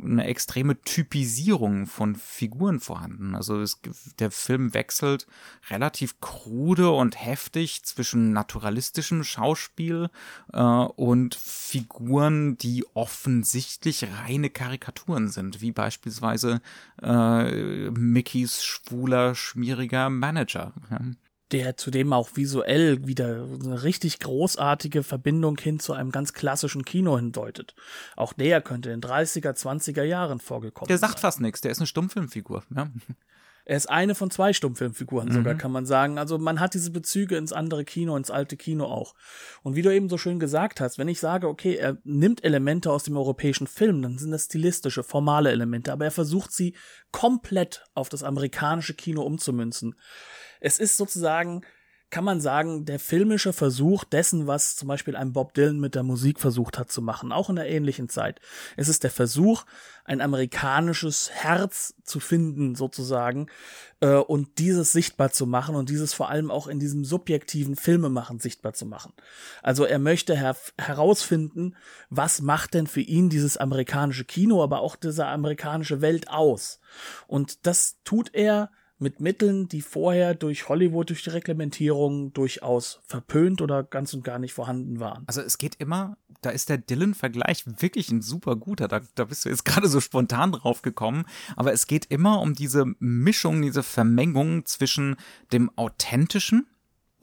[0.02, 3.34] eine extreme Typisierung von Figuren vorhanden.
[3.34, 3.80] Also es,
[4.18, 5.26] der Film wechselt
[5.70, 10.10] relativ krude und heftig zwischen naturalistischem Schauspiel
[10.52, 16.60] äh, und Figuren, die offensichtlich reine Karikaturen sind, wie beispielsweise
[17.02, 20.72] äh, Mickeys schwuler, schmieriger Manager.
[20.90, 21.00] Ja
[21.54, 27.16] der zudem auch visuell wieder eine richtig großartige Verbindung hin zu einem ganz klassischen Kino
[27.16, 27.76] hindeutet.
[28.16, 31.20] Auch der könnte in 30er, 20er Jahren vorgekommen Der sagt sein.
[31.20, 32.64] fast nichts, der ist eine Stummfilmfigur.
[32.74, 32.88] Ja.
[33.66, 35.58] Er ist eine von zwei Stummfilmfiguren sogar, mhm.
[35.58, 36.18] kann man sagen.
[36.18, 39.14] Also man hat diese Bezüge ins andere Kino, ins alte Kino auch.
[39.62, 42.92] Und wie du eben so schön gesagt hast, wenn ich sage, okay, er nimmt Elemente
[42.92, 46.76] aus dem europäischen Film, dann sind das stilistische, formale Elemente, aber er versucht sie
[47.10, 49.94] komplett auf das amerikanische Kino umzumünzen.
[50.60, 51.62] Es ist sozusagen
[52.14, 56.04] kann man sagen, der filmische Versuch dessen, was zum Beispiel ein Bob Dylan mit der
[56.04, 58.40] Musik versucht hat zu machen, auch in der ähnlichen Zeit.
[58.76, 59.64] Es ist der Versuch,
[60.04, 63.48] ein amerikanisches Herz zu finden, sozusagen,
[63.98, 68.38] äh, und dieses sichtbar zu machen und dieses vor allem auch in diesem subjektiven Filmemachen
[68.38, 69.12] sichtbar zu machen.
[69.60, 71.74] Also er möchte her herausfinden,
[72.10, 76.78] was macht denn für ihn dieses amerikanische Kino, aber auch diese amerikanische Welt aus.
[77.26, 78.70] Und das tut er
[79.04, 84.38] mit Mitteln, die vorher durch Hollywood, durch die Reglementierung durchaus verpönt oder ganz und gar
[84.40, 85.22] nicht vorhanden waren.
[85.26, 89.44] Also es geht immer, da ist der Dylan-Vergleich wirklich ein super guter, da, da bist
[89.44, 93.82] du jetzt gerade so spontan drauf gekommen, aber es geht immer um diese Mischung, diese
[93.82, 95.16] Vermengung zwischen
[95.52, 96.66] dem authentischen,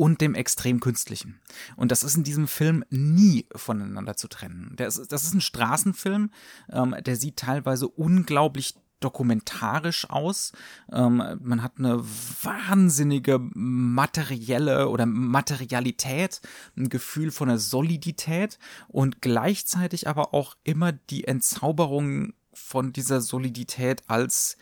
[0.02, 1.40] und dem extrem künstlichen.
[1.76, 4.74] Und das ist in diesem Film nie voneinander zu trennen.
[4.76, 6.32] Das ist, das ist ein Straßenfilm,
[6.72, 10.54] ähm, der sieht teilweise unglaublich dokumentarisch aus.
[10.92, 16.42] Ähm, man hat eine wahnsinnige materielle oder Materialität,
[16.78, 24.04] ein Gefühl von einer Solidität und gleichzeitig aber auch immer die Entzauberung von dieser Solidität
[24.08, 24.58] als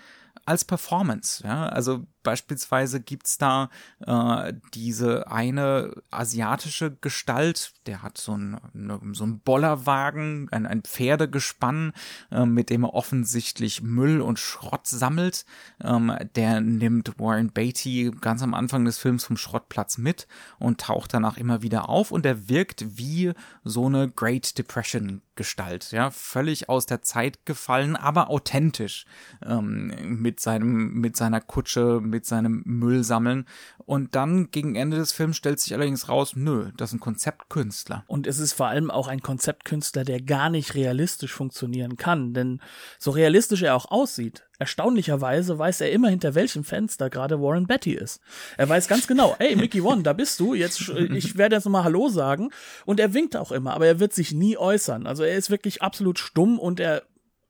[0.46, 1.44] als Performance.
[1.44, 1.68] Ja?
[1.68, 3.72] Also beispielsweise gibt's da
[4.06, 11.92] äh, diese eine asiatische Gestalt, der hat so ein ne, so Bollerwagen, ein, ein Pferdegespann,
[12.30, 15.44] äh, mit dem er offensichtlich Müll und Schrott sammelt.
[15.84, 20.28] Ähm, der nimmt Warren Beatty ganz am Anfang des Films vom Schrottplatz mit
[20.60, 25.94] und taucht danach immer wieder auf und er wirkt wie so eine Great Depression Gestalt,
[25.94, 29.06] ja, völlig aus der Zeit gefallen, aber authentisch
[29.42, 33.46] ähm, mit seinem mit seiner Kutsche, mit seinem Müll sammeln.
[33.86, 38.04] Und dann gegen Ende des Films stellt sich allerdings raus, nö, das ist ein Konzeptkünstler.
[38.08, 42.34] Und es ist vor allem auch ein Konzeptkünstler, der gar nicht realistisch funktionieren kann.
[42.34, 42.62] Denn
[42.98, 47.94] so realistisch er auch aussieht, erstaunlicherweise weiß er immer, hinter welchem Fenster gerade Warren Betty
[47.94, 48.22] ist.
[48.58, 51.86] Er weiß ganz genau, hey, Mickey One, da bist du, jetzt, ich werde jetzt nochmal
[51.86, 52.50] Hallo sagen.
[52.86, 55.08] Und er winkt auch immer, aber er wird sich nie äußern.
[55.08, 57.04] Also er ist wirklich absolut stumm und er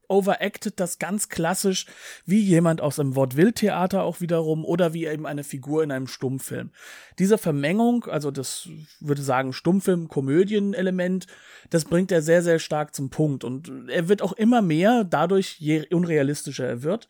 [0.10, 1.86] overacted das ganz klassisch
[2.26, 6.72] wie jemand aus einem Vaudeville-Theater auch wiederum oder wie eben eine Figur in einem Stummfilm.
[7.18, 8.68] Diese Vermengung, also das
[9.00, 11.28] würde sagen Stummfilm-Komödien-Element,
[11.70, 15.58] das bringt er sehr, sehr stark zum Punkt und er wird auch immer mehr dadurch,
[15.60, 17.08] je unrealistischer er wird,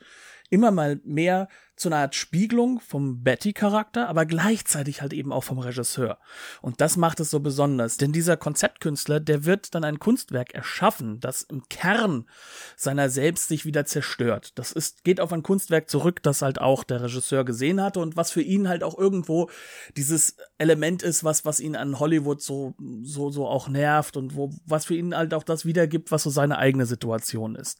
[0.49, 1.47] immer mal mehr
[1.79, 6.19] zu einer Art Spiegelung vom Betty-Charakter, aber gleichzeitig halt eben auch vom Regisseur.
[6.61, 11.19] Und das macht es so besonders, denn dieser Konzeptkünstler, der wird dann ein Kunstwerk erschaffen,
[11.21, 12.27] das im Kern
[12.75, 14.51] seiner selbst sich wieder zerstört.
[14.59, 18.17] Das ist, geht auf ein Kunstwerk zurück, das halt auch der Regisseur gesehen hatte und
[18.17, 19.49] was für ihn halt auch irgendwo
[19.95, 24.51] dieses Element ist, was, was ihn an Hollywood so, so, so auch nervt und wo,
[24.65, 27.79] was für ihn halt auch das wiedergibt, was so seine eigene Situation ist.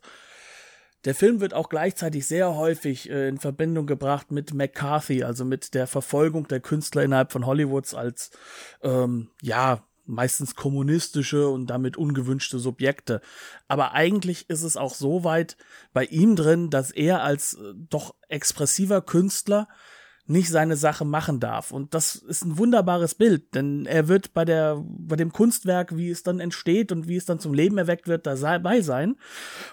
[1.06, 5.74] Der Film wird auch gleichzeitig sehr häufig äh, in Verbindung gebracht mit McCarthy, also mit
[5.74, 8.32] der Verfolgung der Künstler innerhalb von Hollywoods als
[8.82, 13.22] ähm, ja meistens kommunistische und damit ungewünschte Subjekte.
[13.68, 15.56] Aber eigentlich ist es auch so weit
[15.94, 19.68] bei ihm drin, dass er als äh, doch expressiver Künstler
[20.30, 21.72] nicht seine Sache machen darf.
[21.72, 26.12] Und das ist ein wunderbares Bild, denn er wird bei der, bei dem Kunstwerk, wie
[26.12, 29.16] es dann entsteht und wie es dann zum Leben erweckt wird, dabei sein.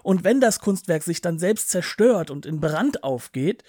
[0.03, 3.65] Und wenn das Kunstwerk sich dann selbst zerstört und in Brand aufgeht,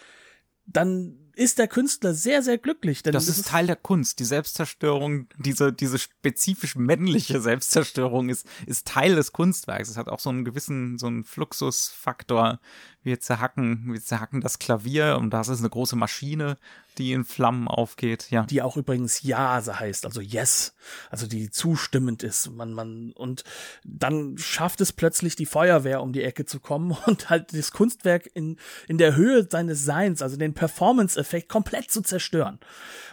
[0.65, 3.03] dann ist der Künstler sehr, sehr glücklich.
[3.03, 4.19] Denn das, ist Teil der Kunst.
[4.19, 9.89] Die Selbstzerstörung, diese, diese spezifisch männliche Selbstzerstörung ist, ist Teil des Kunstwerks.
[9.89, 12.59] Es hat auch so einen gewissen, so einen Fluxusfaktor.
[13.03, 16.57] Wir zerhacken, wir zerhacken das Klavier und das ist eine große Maschine,
[16.97, 18.43] die in Flammen aufgeht, ja.
[18.45, 20.75] Die auch übrigens Ja heißt, also Yes,
[21.09, 22.49] also die zustimmend ist.
[22.51, 23.43] Man, man, und
[23.83, 28.29] dann schafft es plötzlich die Feuerwehr um die Ecke zu kommen und halt das Kunstwerk
[28.33, 28.57] in,
[28.87, 32.59] in der Höhe seines Seins, also den Performance-Effekt komplett zu zerstören.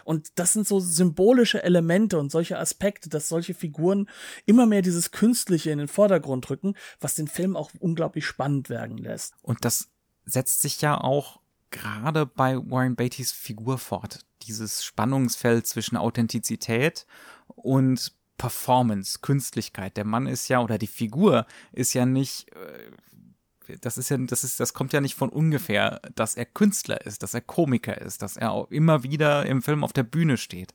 [0.03, 4.09] Und das sind so symbolische Elemente und solche Aspekte, dass solche Figuren
[4.45, 8.97] immer mehr dieses Künstliche in den Vordergrund rücken, was den Film auch unglaublich spannend werden
[8.97, 9.33] lässt.
[9.41, 9.89] Und das
[10.25, 11.39] setzt sich ja auch
[11.71, 14.25] gerade bei Warren Beatty's Figur fort.
[14.43, 17.05] Dieses Spannungsfeld zwischen Authentizität
[17.47, 19.97] und Performance, Künstlichkeit.
[19.97, 24.43] Der Mann ist ja, oder die Figur ist ja nicht, äh, das ist ja, das
[24.43, 28.21] ist, das kommt ja nicht von ungefähr, dass er Künstler ist, dass er Komiker ist,
[28.21, 30.73] dass er auch immer wieder im Film auf der Bühne steht.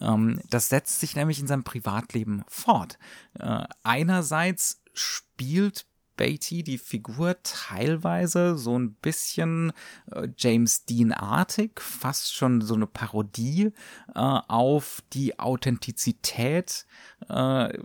[0.00, 2.98] Ähm, das setzt sich nämlich in seinem Privatleben fort.
[3.38, 9.72] Äh, einerseits spielt Beatty die Figur teilweise so ein bisschen
[10.10, 13.72] äh, James Dean-artig, fast schon so eine Parodie
[14.14, 16.86] äh, auf die Authentizität
[17.28, 17.78] äh,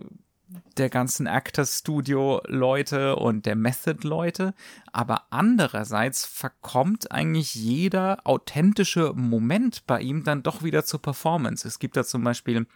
[0.76, 4.54] der ganzen Actors Studio Leute und der Method Leute,
[4.92, 11.68] aber andererseits verkommt eigentlich jeder authentische Moment bei ihm dann doch wieder zur Performance.
[11.68, 12.66] Es gibt da zum Beispiel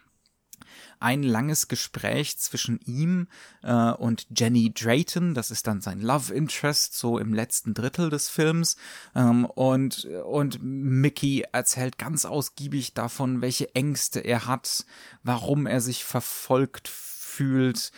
[1.01, 3.29] ein langes Gespräch zwischen ihm
[3.63, 8.29] äh, und Jenny Drayton, das ist dann sein Love Interest, so im letzten Drittel des
[8.29, 8.77] Films.
[9.15, 14.85] Ähm, und, und Mickey erzählt ganz ausgiebig davon, welche Ängste er hat,
[15.23, 17.93] warum er sich verfolgt fühlt.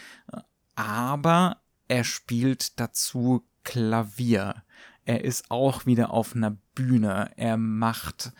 [0.75, 4.63] Aber er spielt dazu Klavier.
[5.05, 7.31] Er ist auch wieder auf einer Bühne.
[7.37, 8.33] Er macht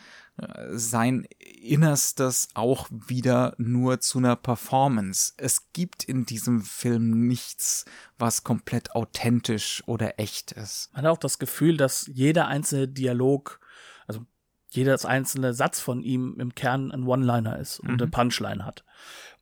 [0.71, 5.33] sein Innerstes auch wieder nur zu einer Performance.
[5.37, 7.85] Es gibt in diesem Film nichts,
[8.19, 10.91] was komplett authentisch oder echt ist.
[10.93, 13.61] Man hat auch das Gefühl, dass jeder einzelne Dialog,
[14.07, 14.27] also
[14.71, 18.01] jeder einzelne Satz von ihm im Kern ein One-Liner ist und mhm.
[18.01, 18.85] eine Punchline hat.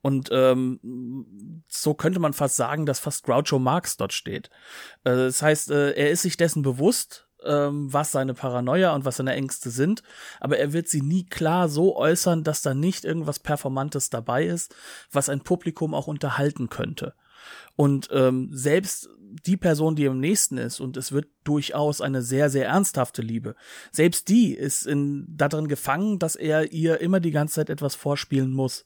[0.01, 4.49] Und ähm, so könnte man fast sagen, dass fast Groucho Marx dort steht.
[5.05, 9.17] Äh, das heißt, äh, er ist sich dessen bewusst, ähm, was seine Paranoia und was
[9.17, 10.03] seine Ängste sind,
[10.39, 14.75] aber er wird sie nie klar so äußern, dass da nicht irgendwas Performantes dabei ist,
[15.11, 17.13] was ein Publikum auch unterhalten könnte.
[17.75, 19.09] Und ähm, selbst
[19.45, 23.55] die Person, die am nächsten ist, und es wird durchaus eine sehr, sehr ernsthafte Liebe,
[23.91, 28.51] selbst die ist in, darin gefangen, dass er ihr immer die ganze Zeit etwas vorspielen
[28.51, 28.85] muss.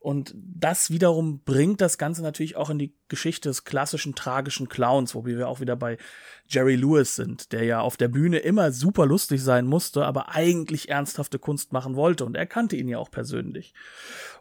[0.00, 5.14] Und das wiederum bringt das Ganze natürlich auch in die Geschichte des klassischen tragischen Clowns,
[5.14, 5.98] wobei wir auch wieder bei
[6.46, 10.88] Jerry Lewis sind, der ja auf der Bühne immer super lustig sein musste, aber eigentlich
[10.88, 12.24] ernsthafte Kunst machen wollte.
[12.24, 13.74] Und er kannte ihn ja auch persönlich.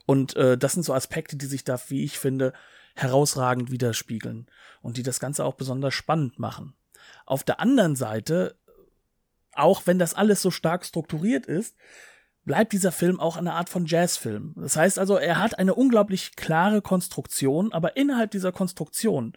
[0.05, 2.53] Und äh, das sind so Aspekte, die sich da, wie ich finde,
[2.97, 4.47] herausragend widerspiegeln
[4.81, 6.75] und die das Ganze auch besonders spannend machen.
[7.25, 8.57] Auf der anderen Seite,
[9.53, 11.75] auch wenn das alles so stark strukturiert ist,
[12.47, 14.53] bleibt dieser Film auch eine Art von Jazzfilm.
[14.55, 19.33] Das heißt also, er hat eine unglaublich klare Konstruktion, aber innerhalb dieser Konstruktion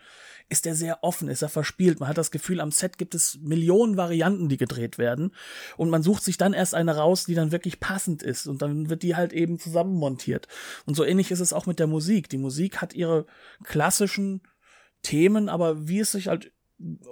[0.49, 1.99] ist er sehr offen, ist er verspielt.
[1.99, 5.35] Man hat das Gefühl, am Set gibt es Millionen Varianten, die gedreht werden.
[5.77, 8.47] Und man sucht sich dann erst eine raus, die dann wirklich passend ist.
[8.47, 10.47] Und dann wird die halt eben zusammenmontiert.
[10.87, 12.29] Und so ähnlich ist es auch mit der Musik.
[12.29, 13.27] Die Musik hat ihre
[13.65, 14.41] klassischen
[15.03, 16.53] Themen, aber wie es sich halt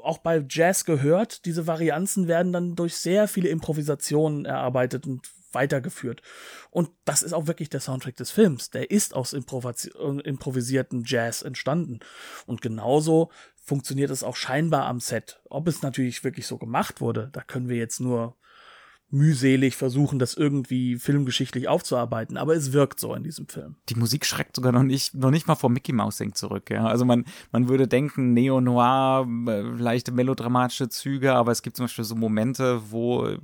[0.03, 6.23] auch bei Jazz gehört, diese Varianzen werden dann durch sehr viele Improvisationen erarbeitet und weitergeführt.
[6.71, 8.71] Und das ist auch wirklich der Soundtrack des Films.
[8.71, 12.01] Der ist aus Improvis improvisierten Jazz entstanden.
[12.47, 15.41] Und genauso funktioniert es auch scheinbar am Set.
[15.51, 18.37] Ob es natürlich wirklich so gemacht wurde, da können wir jetzt nur
[19.11, 23.77] mühselig versuchen, das irgendwie filmgeschichtlich aufzuarbeiten, aber es wirkt so in diesem Film.
[23.89, 26.87] Die Musik schreckt sogar noch nicht, noch nicht mal vor Mickey Mouse Sing zurück, ja.
[26.87, 32.05] Also man, man würde denken, Neo-Noir, äh, leichte melodramatische Züge, aber es gibt zum Beispiel
[32.05, 33.39] so Momente, wo äh,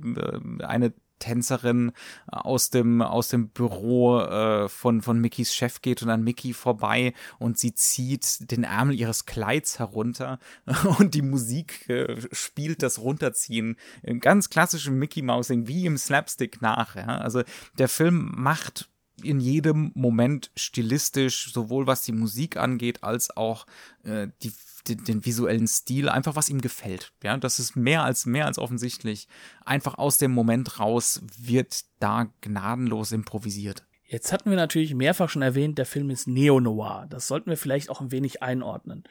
[0.63, 1.91] eine Tänzerin
[2.27, 7.13] aus dem aus dem Büro äh, von von Mickys Chef geht und an Mickey vorbei
[7.39, 10.39] und sie zieht den Ärmel ihres Kleids herunter
[10.99, 16.61] und die Musik äh, spielt das runterziehen in ganz klassischem Mickey Mousing wie im Slapstick
[16.61, 17.17] nach ja?
[17.17, 17.43] also
[17.77, 18.89] der Film macht
[19.23, 23.65] in jedem Moment stilistisch, sowohl was die Musik angeht, als auch
[24.03, 24.51] äh, die,
[24.87, 27.11] den, den visuellen Stil, einfach was ihm gefällt.
[27.23, 29.27] Ja, das ist mehr als mehr als offensichtlich.
[29.65, 33.85] Einfach aus dem Moment raus wird da gnadenlos improvisiert.
[34.07, 37.07] Jetzt hatten wir natürlich mehrfach schon erwähnt, der Film ist Neo-Noir.
[37.09, 39.03] Das sollten wir vielleicht auch ein wenig einordnen.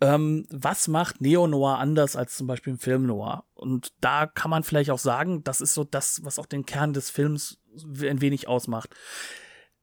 [0.00, 3.44] Ähm, was macht Neo-Noir anders als zum Beispiel ein Film Noir?
[3.54, 6.92] Und da kann man vielleicht auch sagen, das ist so das, was auch den Kern
[6.92, 7.60] des Films
[8.00, 8.90] ein wenig ausmacht.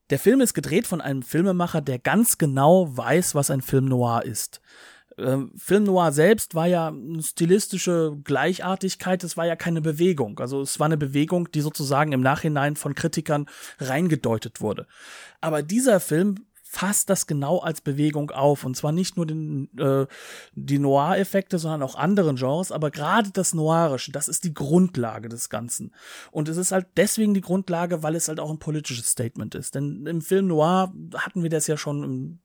[0.10, 4.24] Der Film ist gedreht von einem Filmemacher, der ganz genau weiß, was ein Film Noir
[4.26, 4.60] ist.
[5.18, 10.40] Ähm, Film Noir selbst war ja eine stilistische Gleichartigkeit, es war ja keine Bewegung.
[10.40, 13.48] Also es war eine Bewegung, die sozusagen im Nachhinein von Kritikern
[13.80, 14.88] reingedeutet wurde.
[15.42, 16.36] Aber dieser Film
[16.72, 18.64] fasst das genau als Bewegung auf.
[18.64, 20.08] Und zwar nicht nur den, äh,
[20.54, 22.72] die Noir-Effekte, sondern auch anderen Genres.
[22.72, 25.94] Aber gerade das Noirische, das ist die Grundlage des Ganzen.
[26.32, 29.76] Und es ist halt deswegen die Grundlage, weil es halt auch ein politisches Statement ist.
[29.76, 32.40] Denn im Film Noir hatten wir das ja schon im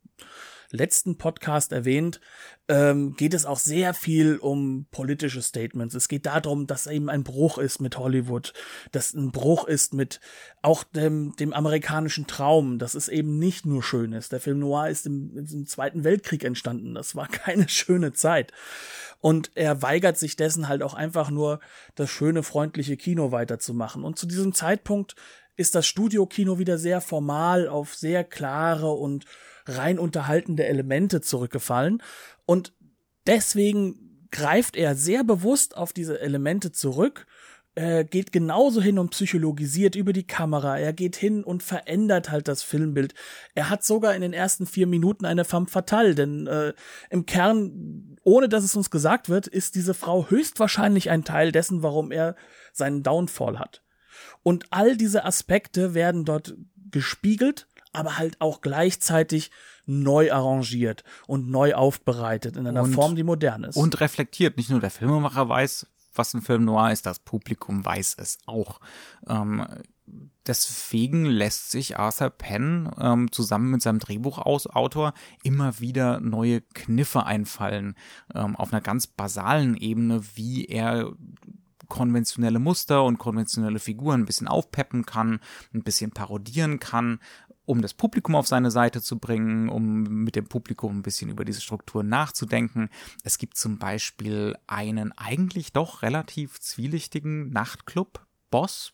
[0.70, 2.20] letzten Podcast erwähnt,
[2.68, 5.94] ähm, geht es auch sehr viel um politische Statements.
[5.94, 8.52] Es geht darum, dass eben ein Bruch ist mit Hollywood,
[8.92, 10.20] dass ein Bruch ist mit
[10.62, 14.33] auch dem, dem amerikanischen Traum, dass es eben nicht nur schön ist.
[14.33, 16.94] Der Film Noir ist im, im Zweiten Weltkrieg entstanden.
[16.94, 18.52] Das war keine schöne Zeit.
[19.20, 21.61] Und er weigert sich dessen halt auch einfach nur,
[21.94, 24.05] das schöne, freundliche Kino weiterzumachen.
[24.05, 25.14] Und zu diesem Zeitpunkt
[25.57, 29.24] ist das Studiokino wieder sehr formal auf sehr klare und
[29.66, 32.02] rein unterhaltende Elemente zurückgefallen.
[32.46, 32.72] Und
[33.26, 37.26] deswegen greift er sehr bewusst auf diese Elemente zurück
[37.76, 40.78] äh, geht genauso hin und psychologisiert über die Kamera.
[40.78, 43.14] Er geht hin und verändert halt das Filmbild.
[43.55, 46.72] Er hat sogar in den ersten vier Minuten eine femme fatale, denn äh,
[47.11, 51.82] im Kern, ohne dass es uns gesagt wird, ist diese Frau höchstwahrscheinlich ein Teil dessen,
[51.82, 52.34] warum er
[52.72, 53.82] seinen Downfall hat.
[54.43, 56.57] Und all diese Aspekte werden dort
[56.91, 59.51] gespiegelt, aber halt auch gleichzeitig
[59.86, 63.76] neu arrangiert und neu aufbereitet in einer und, Form, die modern ist.
[63.76, 64.57] Und reflektiert.
[64.57, 68.80] Nicht nur der Filmemacher weiß, was ein Film noir ist, das Publikum weiß es auch.
[69.28, 69.66] Ähm,
[70.47, 77.97] deswegen lässt sich Arthur Penn ähm, zusammen mit seinem Drehbuchautor immer wieder neue Kniffe einfallen,
[78.34, 81.12] ähm, auf einer ganz basalen Ebene, wie er
[81.88, 85.40] konventionelle Muster und konventionelle Figuren ein bisschen aufpeppen kann,
[85.72, 87.20] ein bisschen parodieren kann
[87.67, 91.45] um das Publikum auf seine Seite zu bringen, um mit dem Publikum ein bisschen über
[91.45, 92.89] diese Struktur nachzudenken.
[93.25, 98.93] Es gibt zum Beispiel einen eigentlich doch relativ zwielichtigen Nachtclub-Boss.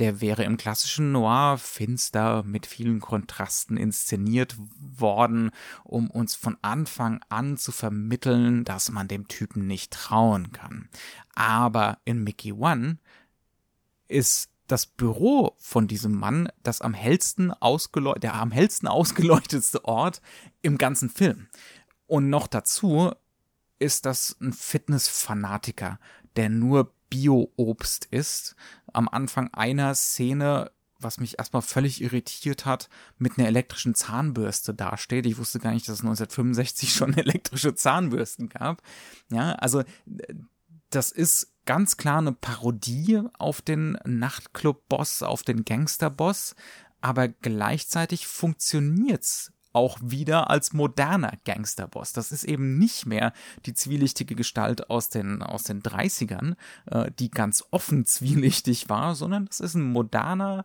[0.00, 5.50] Der wäre im klassischen Noir finster mit vielen Kontrasten inszeniert worden,
[5.84, 10.88] um uns von Anfang an zu vermitteln, dass man dem Typen nicht trauen kann.
[11.34, 12.98] Aber in Mickey One
[14.08, 20.20] ist das Büro von diesem Mann das am hellsten ausgeleuchtete, der am hellsten ausgeleuchtetste Ort
[20.62, 21.48] im ganzen Film.
[22.06, 23.12] Und noch dazu
[23.78, 25.98] ist das ein Fitnessfanatiker,
[26.36, 28.56] der nur Bio-Obst isst.
[28.92, 32.88] Am Anfang einer Szene, was mich erstmal völlig irritiert hat,
[33.18, 35.26] mit einer elektrischen Zahnbürste dasteht.
[35.26, 38.82] Ich wusste gar nicht, dass es 1965 schon elektrische Zahnbürsten gab.
[39.30, 39.82] Ja, also
[40.90, 46.54] das ist ganz klar eine Parodie auf den Nachtclub-Boss, auf den Gangster-Boss,
[47.00, 52.12] aber gleichzeitig funktioniert's auch wieder als moderner Gangsterboss.
[52.12, 53.32] Das ist eben nicht mehr
[53.66, 56.54] die zwielichtige Gestalt aus den, aus den 30ern,
[56.86, 60.64] äh, die ganz offen zwielichtig war, sondern das ist ein moderner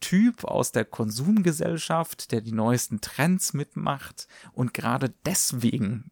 [0.00, 6.10] Typ aus der Konsumgesellschaft, der die neuesten Trends mitmacht und gerade deswegen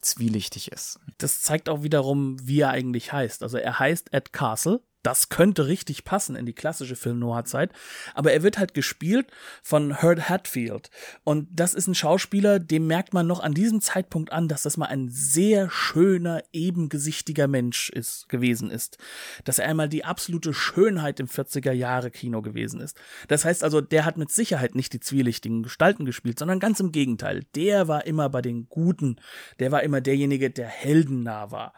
[0.00, 0.98] zwielichtig ist.
[1.18, 3.42] Das zeigt auch wiederum, wie er eigentlich heißt.
[3.42, 7.72] Also er heißt Ed Castle das könnte richtig passen in die klassische Film-Noir-Zeit.
[8.14, 9.26] Aber er wird halt gespielt
[9.62, 10.90] von Herb Hatfield.
[11.24, 14.76] Und das ist ein Schauspieler, dem merkt man noch an diesem Zeitpunkt an, dass das
[14.76, 18.98] mal ein sehr schöner, ebengesichtiger Mensch ist, gewesen ist.
[19.44, 22.96] Dass er einmal die absolute Schönheit im 40er-Jahre-Kino gewesen ist.
[23.28, 26.92] Das heißt also, der hat mit Sicherheit nicht die zwielichtigen Gestalten gespielt, sondern ganz im
[26.92, 27.44] Gegenteil.
[27.54, 29.16] Der war immer bei den Guten.
[29.58, 31.74] Der war immer derjenige, der heldennah war.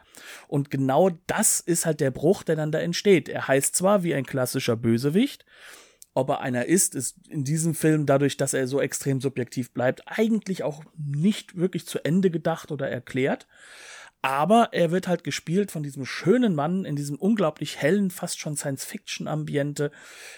[0.47, 3.12] Und genau das ist halt der Bruch, der dann da entsteht.
[3.29, 5.45] Er heißt zwar wie ein klassischer Bösewicht,
[6.13, 10.03] ob er einer ist, ist in diesem Film dadurch, dass er so extrem subjektiv bleibt,
[10.05, 13.47] eigentlich auch nicht wirklich zu Ende gedacht oder erklärt.
[14.23, 18.55] Aber er wird halt gespielt von diesem schönen Mann in diesem unglaublich hellen, fast schon
[18.55, 19.91] Science-Fiction-Ambiente,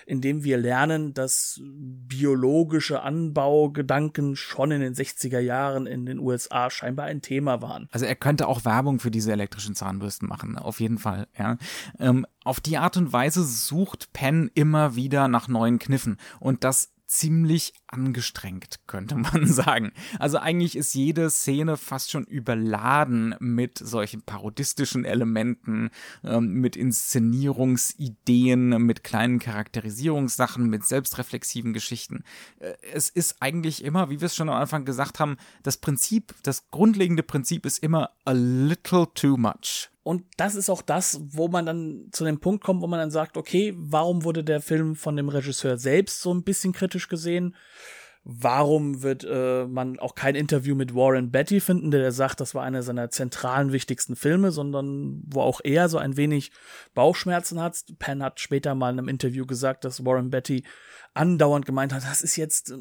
[0.07, 6.71] in dem wir lernen, dass biologische Anbaugedanken schon in den 60er Jahren in den USA
[6.71, 7.87] scheinbar ein Thema waren.
[7.91, 11.57] Also er könnte auch Werbung für diese elektrischen Zahnbürsten machen, auf jeden Fall, ja.
[11.99, 16.17] Ähm, auf die Art und Weise sucht Penn immer wieder nach neuen Kniffen.
[16.39, 19.91] Und das ziemlich angestrengt, könnte man sagen.
[20.19, 25.89] Also eigentlich ist jede Szene fast schon überladen mit solchen parodistischen Elementen,
[26.23, 32.23] ähm, mit Inszenierungsideen, mit kleinen Charakterisierungssachen, mit selbstreflexiven Geschichten.
[32.59, 36.35] Äh, es ist eigentlich immer, wie wir es schon am Anfang gesagt haben, das Prinzip,
[36.43, 39.89] das grundlegende Prinzip ist immer a little too much.
[40.05, 43.09] Und das ist auch das, wo man dann zu dem Punkt kommt, wo man dann
[43.09, 47.55] sagt, okay, warum wurde der Film von dem Regisseur selbst so ein bisschen kritisch gesehen?
[48.23, 52.61] Warum wird äh, man auch kein Interview mit Warren Betty finden, der sagt, das war
[52.61, 56.51] einer seiner zentralen, wichtigsten Filme, sondern wo auch er so ein wenig
[56.93, 57.83] Bauchschmerzen hat.
[57.97, 60.65] Penn hat später mal in einem Interview gesagt, dass Warren Betty
[61.15, 62.77] andauernd gemeint hat, das ist jetzt, äh,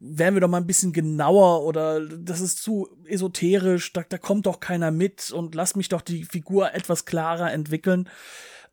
[0.00, 4.46] wären wir doch mal ein bisschen genauer oder das ist zu esoterisch, da, da kommt
[4.46, 8.08] doch keiner mit und lass mich doch die Figur etwas klarer entwickeln.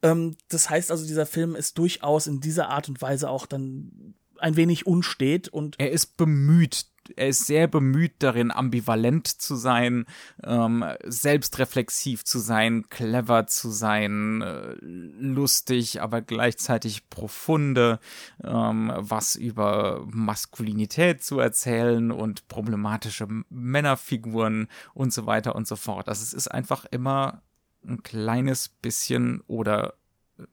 [0.02, 4.16] Ähm, das heißt also, dieser Film ist durchaus in dieser Art und Weise auch dann
[4.42, 10.06] ein wenig unstet und er ist bemüht, er ist sehr bemüht darin, ambivalent zu sein,
[10.44, 18.00] ähm, selbstreflexiv zu sein, clever zu sein, äh, lustig, aber gleichzeitig profunde,
[18.44, 26.10] ähm, was über Maskulinität zu erzählen und problematische Männerfiguren und so weiter und so fort.
[26.10, 27.42] Also es ist einfach immer
[27.86, 29.94] ein kleines bisschen oder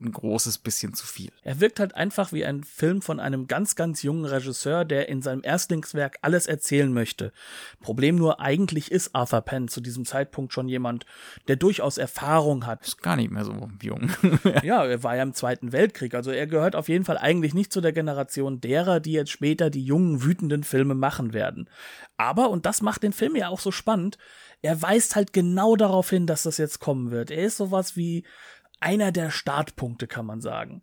[0.00, 1.30] ein großes bisschen zu viel.
[1.42, 5.20] Er wirkt halt einfach wie ein Film von einem ganz, ganz jungen Regisseur, der in
[5.20, 7.32] seinem Erstlingswerk alles erzählen möchte.
[7.80, 11.04] Problem nur, eigentlich ist Arthur Penn zu diesem Zeitpunkt schon jemand,
[11.48, 12.86] der durchaus Erfahrung hat.
[12.86, 14.10] Ist gar nicht mehr so jung.
[14.62, 16.14] ja, er war ja im Zweiten Weltkrieg.
[16.14, 19.68] Also er gehört auf jeden Fall eigentlich nicht zu der Generation derer, die jetzt später
[19.68, 21.68] die jungen, wütenden Filme machen werden.
[22.16, 24.18] Aber, und das macht den Film ja auch so spannend,
[24.62, 27.30] er weist halt genau darauf hin, dass das jetzt kommen wird.
[27.30, 28.24] Er ist sowas wie
[28.80, 30.82] einer der Startpunkte, kann man sagen.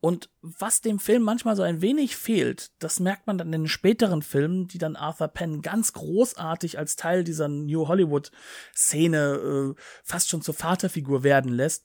[0.00, 3.68] Und was dem Film manchmal so ein wenig fehlt, das merkt man dann in den
[3.68, 8.32] späteren Filmen, die dann Arthur Penn ganz großartig als Teil dieser New Hollywood
[8.74, 11.84] Szene äh, fast schon zur Vaterfigur werden lässt.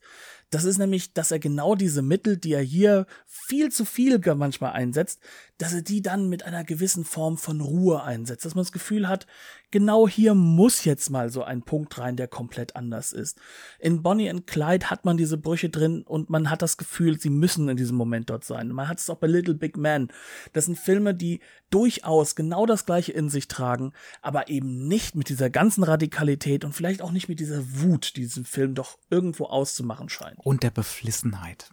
[0.55, 4.71] Das ist nämlich, dass er genau diese Mittel, die er hier viel zu viel manchmal
[4.71, 5.19] einsetzt,
[5.57, 9.09] dass er die dann mit einer gewissen Form von Ruhe einsetzt, dass man das Gefühl
[9.09, 9.27] hat,
[9.71, 13.37] genau hier muss jetzt mal so ein Punkt rein, der komplett anders ist.
[13.79, 17.29] In Bonnie and Clyde hat man diese Brüche drin und man hat das Gefühl, sie
[17.29, 18.69] müssen in diesem Moment dort sein.
[18.69, 20.07] Man hat es auch bei Little Big Man.
[20.53, 23.91] Das sind Filme, die durchaus genau das gleiche in sich tragen,
[24.21, 28.21] aber eben nicht mit dieser ganzen Radikalität und vielleicht auch nicht mit dieser Wut, die
[28.21, 30.37] diesen Film doch irgendwo auszumachen scheint.
[30.45, 31.71] Und der Beflissenheit.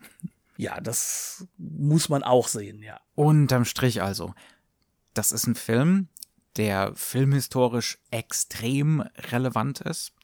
[0.57, 2.99] Ja, das muss man auch sehen, ja.
[3.15, 4.35] Unterm Strich also.
[5.13, 6.09] Das ist ein Film,
[6.57, 10.15] der filmhistorisch extrem relevant ist,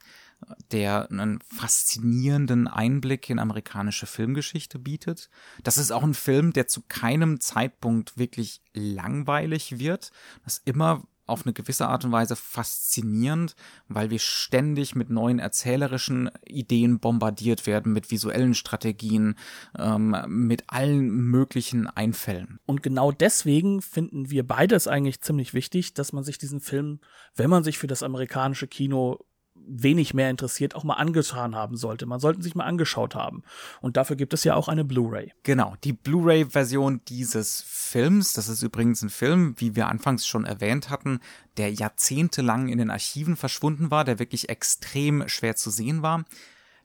[0.72, 5.28] der einen faszinierenden Einblick in amerikanische Filmgeschichte bietet.
[5.62, 10.10] Das ist auch ein Film, der zu keinem Zeitpunkt wirklich langweilig wird,
[10.44, 13.54] das immer auf eine gewisse Art und Weise faszinierend,
[13.88, 19.36] weil wir ständig mit neuen erzählerischen Ideen bombardiert werden, mit visuellen Strategien,
[19.78, 22.58] ähm, mit allen möglichen Einfällen.
[22.66, 27.00] Und genau deswegen finden wir beides eigentlich ziemlich wichtig, dass man sich diesen Film,
[27.34, 29.18] wenn man sich für das amerikanische Kino
[29.68, 32.06] wenig mehr interessiert, auch mal angetan haben sollte.
[32.06, 33.42] Man sollte sich mal angeschaut haben.
[33.80, 35.32] Und dafür gibt es ja auch eine Blu-ray.
[35.42, 40.90] Genau, die Blu-ray-Version dieses Films, das ist übrigens ein Film, wie wir anfangs schon erwähnt
[40.90, 41.20] hatten,
[41.56, 46.24] der jahrzehntelang in den Archiven verschwunden war, der wirklich extrem schwer zu sehen war.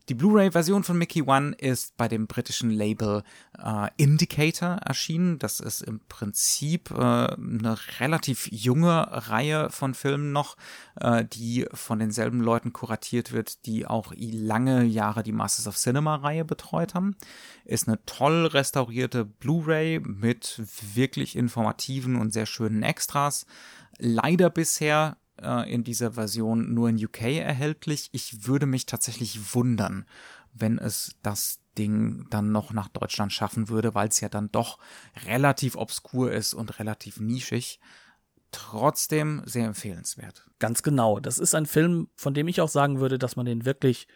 [0.09, 3.23] Die Blu-ray-Version von Mickey One ist bei dem britischen Label
[3.57, 5.39] äh, Indicator erschienen.
[5.39, 10.57] Das ist im Prinzip äh, eine relativ junge Reihe von Filmen noch,
[10.99, 16.43] äh, die von denselben Leuten kuratiert wird, die auch lange Jahre die Masters of Cinema-Reihe
[16.43, 17.15] betreut haben.
[17.63, 20.61] Ist eine toll restaurierte Blu-ray mit
[20.95, 23.45] wirklich informativen und sehr schönen Extras.
[23.99, 28.09] Leider bisher äh, in dieser Version nur in UK erhältlich.
[28.11, 30.05] Ich würde mich tatsächlich wundern,
[30.53, 34.77] wenn es das Ding dann noch nach Deutschland schaffen würde, weil es ja dann doch
[35.25, 37.79] relativ obskur ist und relativ nischig.
[38.51, 40.47] Trotzdem sehr empfehlenswert.
[40.59, 41.19] Ganz genau.
[41.19, 44.07] Das ist ein Film, von dem ich auch sagen würde, dass man den wirklich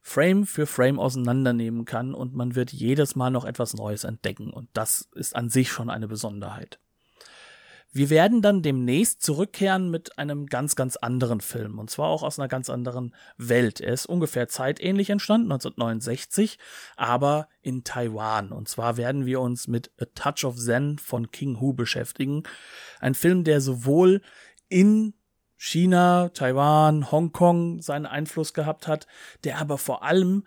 [0.00, 4.50] Frame für Frame auseinandernehmen kann und man wird jedes Mal noch etwas Neues entdecken.
[4.50, 6.80] Und das ist an sich schon eine Besonderheit.
[7.94, 11.78] Wir werden dann demnächst zurückkehren mit einem ganz, ganz anderen Film.
[11.78, 13.80] Und zwar auch aus einer ganz anderen Welt.
[13.80, 16.58] Er ist ungefähr zeitähnlich entstanden, 1969,
[16.96, 18.50] aber in Taiwan.
[18.50, 22.44] Und zwar werden wir uns mit A Touch of Zen von King Hu beschäftigen.
[22.98, 24.22] Ein Film, der sowohl
[24.70, 25.12] in
[25.58, 29.06] China, Taiwan, Hongkong seinen Einfluss gehabt hat,
[29.44, 30.44] der aber vor allem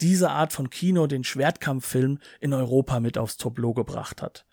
[0.00, 4.46] diese Art von Kino, den Schwertkampffilm, in Europa mit aufs Tableau gebracht hat.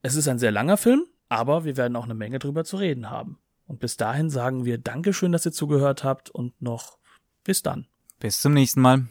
[0.00, 3.10] Es ist ein sehr langer Film, aber wir werden auch eine Menge drüber zu reden
[3.10, 3.38] haben.
[3.66, 6.98] Und bis dahin sagen wir Dankeschön, dass ihr zugehört habt und noch
[7.44, 7.86] bis dann.
[8.20, 9.08] Bis zum nächsten Mal.